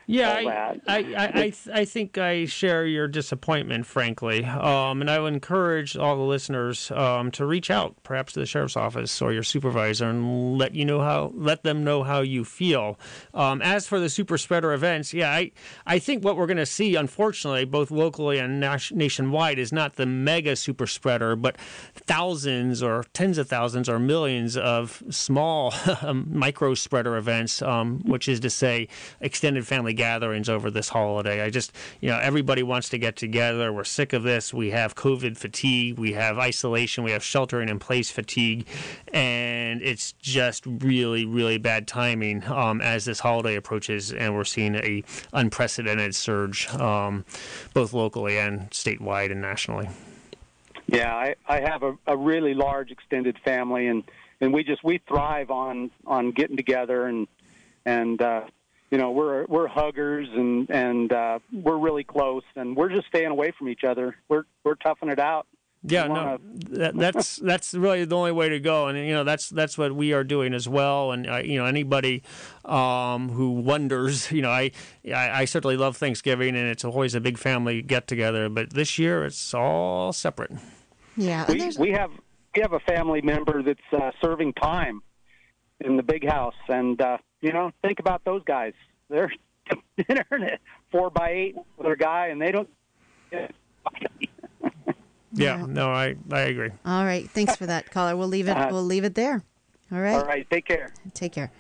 Yeah, 0.10 0.32
I. 0.32 0.80
I, 0.88 0.98
I, 0.98 1.28
I, 1.28 1.32
th- 1.52 1.70
I 1.72 1.86
think 1.86 2.18
I 2.18 2.46
share 2.46 2.84
your 2.88 3.08
disappointment, 3.08 3.86
frankly. 3.86 4.44
Um, 4.44 5.02
and 5.02 5.10
I 5.10 5.20
would 5.20 5.34
encourage 5.34 5.96
all 5.96 6.16
the 6.16 6.24
listeners 6.24 6.90
um, 6.92 7.30
to 7.32 7.46
reach 7.46 7.70
out, 7.70 7.96
perhaps 8.02 8.34
to 8.34 8.40
the 8.40 8.48
sheriff's 8.48 8.76
office 8.76 9.22
or 9.22 9.32
your 9.32 9.44
supervisor, 9.44 10.10
and 10.10 10.58
let 10.58 10.74
you 10.74 10.84
know 10.84 11.00
how 11.00 11.32
let 11.36 11.62
them 11.62 11.84
know 11.84 12.02
how 12.02 12.22
you 12.22 12.44
feel. 12.44 12.98
Um, 13.36 13.62
as 13.62 13.86
for 13.86 14.00
the 14.00 14.10
super 14.10 14.40
spreader 14.40 14.74
events, 14.74 15.14
yeah, 15.14 15.30
I, 15.30 15.52
I 15.86 16.00
think 16.00 16.24
what 16.24 16.36
we're 16.38 16.48
going 16.48 16.58
to 16.58 16.66
see, 16.66 16.96
unfortunately, 16.96 17.66
both 17.66 17.92
locally 17.92 18.40
and 18.40 18.60
nas- 18.60 18.92
nationwide, 18.92 19.60
is 19.60 19.72
not 19.72 19.96
the 19.96 20.08
mega 20.08 20.56
super 20.56 20.88
spreader, 20.88 21.36
but 21.36 21.56
thousands 21.94 22.82
or 22.82 23.06
tens 23.14 23.38
of 23.38 23.48
thousands 23.48 23.88
or 23.88 24.00
millions 24.00 24.58
of 24.58 25.04
small 25.12 25.72
micro 26.14 26.74
spreader 26.74 27.16
events, 27.16 27.62
um, 27.62 28.02
which 28.06 28.28
is 28.28 28.40
to 28.40 28.50
say, 28.50 28.88
extended 29.22 29.68
family 29.68 29.94
gatherings 30.00 30.48
over 30.48 30.72
this 30.72 30.88
holiday. 30.88 31.44
I 31.44 31.50
just, 31.50 31.74
you 32.00 32.10
know, 32.10 32.18
everybody 32.18 32.64
wants 32.64 32.88
to 32.90 32.98
get 32.98 33.18
together. 33.18 33.74
We're 33.74 33.84
sick 33.84 34.14
of 34.14 34.24
this. 34.24 34.54
We 34.54 34.70
have 34.70 34.96
COVID 34.96 35.38
fatigue. 35.38 36.00
We 36.00 36.14
have 36.14 36.38
isolation. 36.38 37.04
We 37.04 37.12
have 37.12 37.22
sheltering 37.22 37.68
in 37.68 37.80
place 37.80 38.10
fatigue. 38.10 38.66
And 39.14 39.82
it's 39.82 40.14
just 40.14 40.64
really, 40.66 41.26
really 41.26 41.58
bad 41.58 41.86
timing 41.86 42.46
um, 42.46 42.80
as 42.80 43.04
this 43.04 43.20
holiday 43.20 43.56
approaches. 43.56 44.14
And 44.14 44.36
we're 44.36 44.46
seeing 44.46 44.76
a 44.76 45.04
unprecedented 45.34 46.16
surge, 46.16 46.70
um, 46.76 47.26
both 47.74 47.92
locally 47.92 48.40
and 48.40 48.70
statewide 48.72 49.34
and 49.34 49.42
nationally. 49.42 49.90
Yeah, 50.88 51.14
I, 51.14 51.36
I 51.46 51.60
have 51.60 51.84
a, 51.84 51.98
a 52.08 52.16
really 52.16 52.54
large 52.54 52.90
extended 52.90 53.38
family, 53.44 53.88
and, 53.88 54.04
and 54.40 54.54
we 54.54 54.64
just 54.64 54.82
we 54.84 55.00
thrive 55.10 55.52
on 55.52 55.92
on 56.08 56.32
getting 56.32 56.58
together 56.58 57.06
and 57.06 57.28
and 57.86 58.22
uh, 58.22 58.42
you 58.92 58.98
know 58.98 59.12
we're 59.12 59.46
we're 59.46 59.68
huggers 59.68 60.28
and 60.34 60.70
and 60.70 61.12
uh, 61.12 61.40
we're 61.52 61.78
really 61.78 62.04
close, 62.04 62.44
and 62.56 62.76
we're 62.76 62.90
just 62.90 63.08
staying 63.08 63.28
away 63.28 63.52
from 63.58 63.70
each 63.70 63.84
other. 63.84 64.16
We're 64.28 64.44
we're 64.64 64.76
toughing 64.76 65.10
it 65.10 65.20
out. 65.20 65.48
Yeah, 65.84 66.08
no, 66.08 66.14
wanna- 66.14 66.40
that, 66.72 66.98
that's 66.98 67.36
that's 67.44 67.74
really 67.74 68.04
the 68.04 68.16
only 68.18 68.32
way 68.34 68.50
to 68.50 68.60
go, 68.60 68.88
and 68.88 68.98
you 68.98 69.14
know 69.14 69.24
that's 69.24 69.50
that's 69.50 69.78
what 69.78 69.96
we 69.96 70.12
are 70.12 70.24
doing 70.24 70.54
as 70.54 70.68
well. 70.68 71.12
And 71.12 71.30
uh, 71.30 71.38
you 71.38 71.58
know 71.58 71.66
anybody 71.66 72.24
um, 72.66 73.30
who 73.30 73.52
wonders, 73.52 74.32
you 74.32 74.42
know, 74.42 74.52
I, 74.52 74.72
I 75.08 75.42
I 75.42 75.46
certainly 75.46 75.78
love 75.78 75.96
Thanksgiving, 75.98 76.56
and 76.56 76.68
it's 76.68 76.84
always 76.84 77.16
a 77.16 77.22
big 77.22 77.38
family 77.38 77.82
get 77.82 78.08
together. 78.08 78.50
But 78.50 78.74
this 78.74 79.00
year 79.00 79.24
it's 79.24 79.54
all 79.54 80.12
separate. 80.12 80.52
Yeah. 81.16 81.46
We 81.48 81.72
we 81.78 81.92
have 81.92 82.12
we 82.56 82.62
have 82.62 82.74
a 82.74 82.80
family 82.82 83.22
member 83.22 83.62
that's 83.64 83.80
uh, 83.94 84.12
serving 84.22 84.54
time 84.54 85.02
in 85.80 85.96
the 85.96 86.04
big 86.04 86.28
house, 86.28 86.56
and 86.68 87.00
uh, 87.02 87.18
you 87.42 87.52
know 87.54 87.72
think 87.82 88.00
about 88.00 88.24
those 88.26 88.44
guys. 88.44 88.74
They're 89.10 89.32
dinner 90.08 90.26
in 90.32 90.44
a 90.44 90.58
four 90.92 91.10
by 91.10 91.30
eight 91.30 91.56
with 91.78 91.86
their 91.86 91.96
guy, 91.96 92.28
and 92.28 92.42
they 92.42 92.52
don't. 92.52 92.70
Yeah, 95.32 95.64
no, 95.68 95.90
I 95.92 96.16
I 96.32 96.40
agree. 96.42 96.72
All 96.86 97.06
right. 97.06 97.30
Thanks 97.30 97.56
for 97.56 97.68
that, 97.68 97.92
caller. 97.92 98.18
We'll 98.18 98.28
leave 98.28 98.48
it. 98.48 98.58
Uh, 98.58 98.70
We'll 98.72 98.84
leave 98.84 99.04
it 99.04 99.14
there. 99.14 99.44
All 99.92 100.00
right. 100.00 100.16
All 100.16 100.26
right, 100.26 100.50
take 100.50 100.66
care. 100.66 100.92
Take 101.14 101.34
care. 101.34 101.52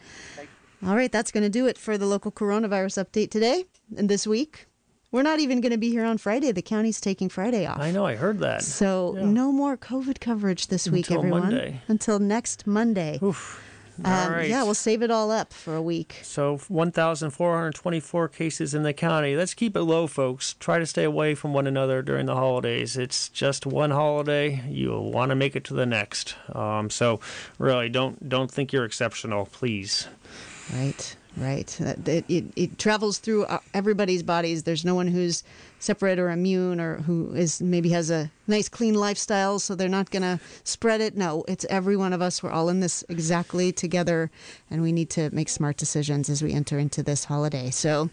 All 0.85 0.95
right, 0.95 1.11
that's 1.11 1.31
going 1.31 1.43
to 1.43 1.49
do 1.49 1.67
it 1.67 1.77
for 1.77 1.95
the 1.97 2.05
local 2.07 2.31
coronavirus 2.31 3.05
update 3.05 3.29
today 3.29 3.65
and 3.95 4.09
this 4.09 4.25
week. 4.25 4.65
We're 5.11 5.21
not 5.23 5.39
even 5.39 5.61
going 5.61 5.71
to 5.71 5.77
be 5.77 5.89
here 5.89 6.05
on 6.05 6.17
Friday. 6.17 6.51
The 6.51 6.61
county's 6.63 6.99
taking 7.01 7.29
Friday 7.29 7.65
off. 7.67 7.79
I 7.79 7.91
know, 7.91 8.05
I 8.05 8.15
heard 8.15 8.39
that. 8.39 8.63
So 8.63 9.15
Yeah. 9.17 9.25
no 9.25 9.51
more 9.51 9.75
COVID 9.77 10.19
coverage 10.19 10.67
this 10.67 10.87
week, 10.87 11.05
Until 11.07 11.17
everyone. 11.19 11.41
Monday. 11.41 11.81
Until 11.87 12.17
next 12.19 12.65
Monday. 12.65 13.19
Oof. 13.21 13.61
Um, 14.05 14.31
right. 14.31 14.49
Yeah, 14.49 14.63
we'll 14.63 14.73
save 14.73 15.01
it 15.01 15.11
all 15.11 15.31
up 15.31 15.51
for 15.51 15.75
a 15.75 15.81
week. 15.81 16.19
So 16.23 16.57
1,424 16.67 18.27
cases 18.29 18.73
in 18.73 18.83
the 18.83 18.93
county. 18.93 19.35
Let's 19.35 19.53
keep 19.53 19.75
it 19.75 19.81
low, 19.81 20.07
folks. 20.07 20.55
Try 20.59 20.79
to 20.79 20.85
stay 20.85 21.03
away 21.03 21.35
from 21.35 21.53
one 21.53 21.67
another 21.67 22.01
during 22.01 22.25
the 22.25 22.35
holidays. 22.35 22.97
It's 22.97 23.29
just 23.29 23.65
one 23.65 23.91
holiday. 23.91 24.63
You'll 24.67 25.11
want 25.11 25.29
to 25.29 25.35
make 25.35 25.55
it 25.55 25.63
to 25.65 25.73
the 25.73 25.85
next. 25.85 26.35
Um, 26.53 26.89
so 26.89 27.19
really, 27.57 27.89
don't 27.89 28.29
don't 28.29 28.49
think 28.51 28.71
you're 28.71 28.85
exceptional, 28.85 29.45
please. 29.45 30.07
Right, 30.73 31.15
right. 31.35 31.81
It, 31.81 32.25
it, 32.27 32.45
it 32.55 32.77
travels 32.77 33.17
through 33.17 33.45
uh, 33.45 33.59
everybody's 33.73 34.23
bodies. 34.23 34.63
There's 34.63 34.85
no 34.85 34.95
one 34.95 35.07
who's 35.07 35.43
separate 35.79 36.19
or 36.19 36.29
immune 36.29 36.79
or 36.79 36.97
who 36.97 37.33
is 37.33 37.61
maybe 37.61 37.89
has 37.89 38.09
a 38.09 38.29
nice 38.47 38.69
clean 38.69 38.93
lifestyle, 38.93 39.59
so 39.59 39.75
they're 39.75 39.89
not 39.89 40.11
going 40.11 40.21
to 40.23 40.39
spread 40.63 41.01
it. 41.01 41.15
No, 41.15 41.43
it's 41.47 41.65
every 41.69 41.97
one 41.97 42.13
of 42.13 42.21
us. 42.21 42.43
We're 42.43 42.51
all 42.51 42.69
in 42.69 42.81
this 42.81 43.03
exactly 43.09 43.71
together, 43.71 44.29
and 44.69 44.81
we 44.81 44.91
need 44.91 45.09
to 45.11 45.29
make 45.31 45.49
smart 45.49 45.77
decisions 45.77 46.29
as 46.29 46.43
we 46.43 46.53
enter 46.53 46.77
into 46.77 47.01
this 47.01 47.25
holiday. 47.25 47.69
So, 47.71 48.09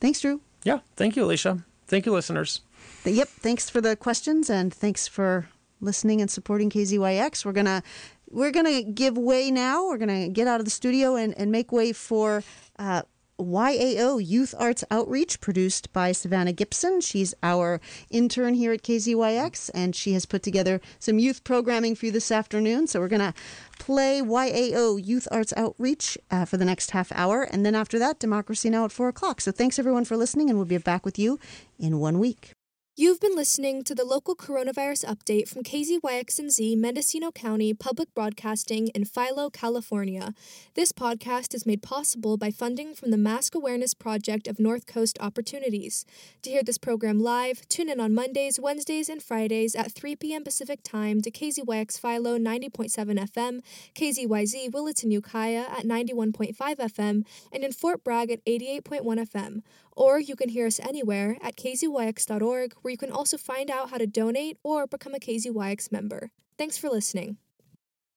thanks, 0.00 0.20
Drew. 0.20 0.40
Yeah, 0.64 0.78
thank 0.96 1.16
you, 1.16 1.24
Alicia. 1.24 1.64
Thank 1.88 2.06
you, 2.06 2.12
listeners. 2.12 2.60
Yep, 3.04 3.28
thanks 3.28 3.68
for 3.68 3.80
the 3.80 3.96
questions 3.96 4.48
and 4.48 4.72
thanks 4.72 5.08
for 5.08 5.48
listening 5.80 6.20
and 6.20 6.30
supporting 6.30 6.70
KZYX. 6.70 7.44
We're 7.44 7.52
gonna 7.52 7.82
we're 8.30 8.52
gonna 8.52 8.82
give 8.82 9.18
way 9.18 9.50
now. 9.50 9.86
We're 9.86 9.98
gonna 9.98 10.28
get 10.28 10.46
out 10.46 10.60
of 10.60 10.64
the 10.64 10.70
studio 10.70 11.16
and, 11.16 11.36
and 11.36 11.50
make 11.50 11.72
way 11.72 11.92
for 11.92 12.42
uh, 12.78 13.02
YAO 13.38 14.18
Youth 14.18 14.54
Arts 14.58 14.84
Outreach, 14.90 15.40
produced 15.40 15.92
by 15.92 16.12
Savannah 16.12 16.52
Gibson. 16.52 17.00
She's 17.00 17.34
our 17.42 17.80
intern 18.10 18.54
here 18.54 18.72
at 18.72 18.82
KZYX, 18.82 19.70
and 19.74 19.96
she 19.96 20.12
has 20.12 20.26
put 20.26 20.42
together 20.42 20.80
some 20.98 21.18
youth 21.18 21.44
programming 21.44 21.94
for 21.94 22.06
you 22.06 22.12
this 22.12 22.30
afternoon. 22.30 22.86
So 22.86 23.00
we're 23.00 23.08
going 23.08 23.20
to 23.20 23.34
play 23.78 24.20
YAO 24.20 24.96
Youth 24.96 25.28
Arts 25.30 25.52
Outreach 25.56 26.16
uh, 26.30 26.44
for 26.44 26.56
the 26.56 26.64
next 26.64 26.92
half 26.92 27.10
hour, 27.12 27.42
and 27.42 27.66
then 27.66 27.74
after 27.74 27.98
that, 27.98 28.18
Democracy 28.18 28.70
Now! 28.70 28.84
at 28.84 28.92
4 28.92 29.08
o'clock. 29.08 29.40
So 29.40 29.52
thanks 29.52 29.78
everyone 29.78 30.04
for 30.04 30.16
listening, 30.16 30.48
and 30.48 30.58
we'll 30.58 30.66
be 30.66 30.78
back 30.78 31.04
with 31.04 31.18
you 31.18 31.38
in 31.78 31.98
one 31.98 32.18
week. 32.18 32.52
You've 32.94 33.20
been 33.20 33.34
listening 33.34 33.84
to 33.84 33.94
the 33.94 34.04
local 34.04 34.36
coronavirus 34.36 35.06
update 35.06 35.48
from 35.48 35.62
KZYX&Z 35.62 36.76
Mendocino 36.76 37.30
County 37.30 37.72
Public 37.72 38.14
Broadcasting 38.14 38.88
in 38.88 39.06
Philo, 39.06 39.48
California. 39.48 40.34
This 40.74 40.92
podcast 40.92 41.54
is 41.54 41.64
made 41.64 41.82
possible 41.82 42.36
by 42.36 42.50
funding 42.50 42.94
from 42.94 43.10
the 43.10 43.16
Mask 43.16 43.54
Awareness 43.54 43.94
Project 43.94 44.46
of 44.46 44.60
North 44.60 44.84
Coast 44.84 45.16
Opportunities. 45.22 46.04
To 46.42 46.50
hear 46.50 46.62
this 46.62 46.76
program 46.76 47.18
live, 47.18 47.66
tune 47.66 47.88
in 47.88 47.98
on 47.98 48.12
Mondays, 48.12 48.60
Wednesdays, 48.60 49.08
and 49.08 49.22
Fridays 49.22 49.74
at 49.74 49.92
3 49.92 50.14
p.m. 50.16 50.44
Pacific 50.44 50.82
Time 50.82 51.22
to 51.22 51.30
KZYX 51.30 51.98
Philo 51.98 52.36
90.7 52.36 52.92
FM, 52.92 53.62
KZYZ 53.94 54.70
Willits 54.70 55.02
and 55.02 55.14
Ukiah 55.14 55.64
at 55.70 55.86
91.5 55.86 56.54
FM, 56.56 57.24
and 57.54 57.64
in 57.64 57.72
Fort 57.72 58.04
Bragg 58.04 58.30
at 58.30 58.44
88.1 58.44 59.02
FM. 59.02 59.62
Or 59.96 60.18
you 60.18 60.36
can 60.36 60.48
hear 60.48 60.66
us 60.66 60.80
anywhere 60.80 61.36
at 61.42 61.56
kzyx.org, 61.56 62.74
where 62.82 62.90
you 62.90 62.98
can 62.98 63.12
also 63.12 63.36
find 63.36 63.70
out 63.70 63.90
how 63.90 63.98
to 63.98 64.06
donate 64.06 64.58
or 64.62 64.86
become 64.86 65.14
a 65.14 65.18
KZYX 65.18 65.92
member. 65.92 66.30
Thanks 66.56 66.78
for 66.78 66.88
listening. 66.88 67.38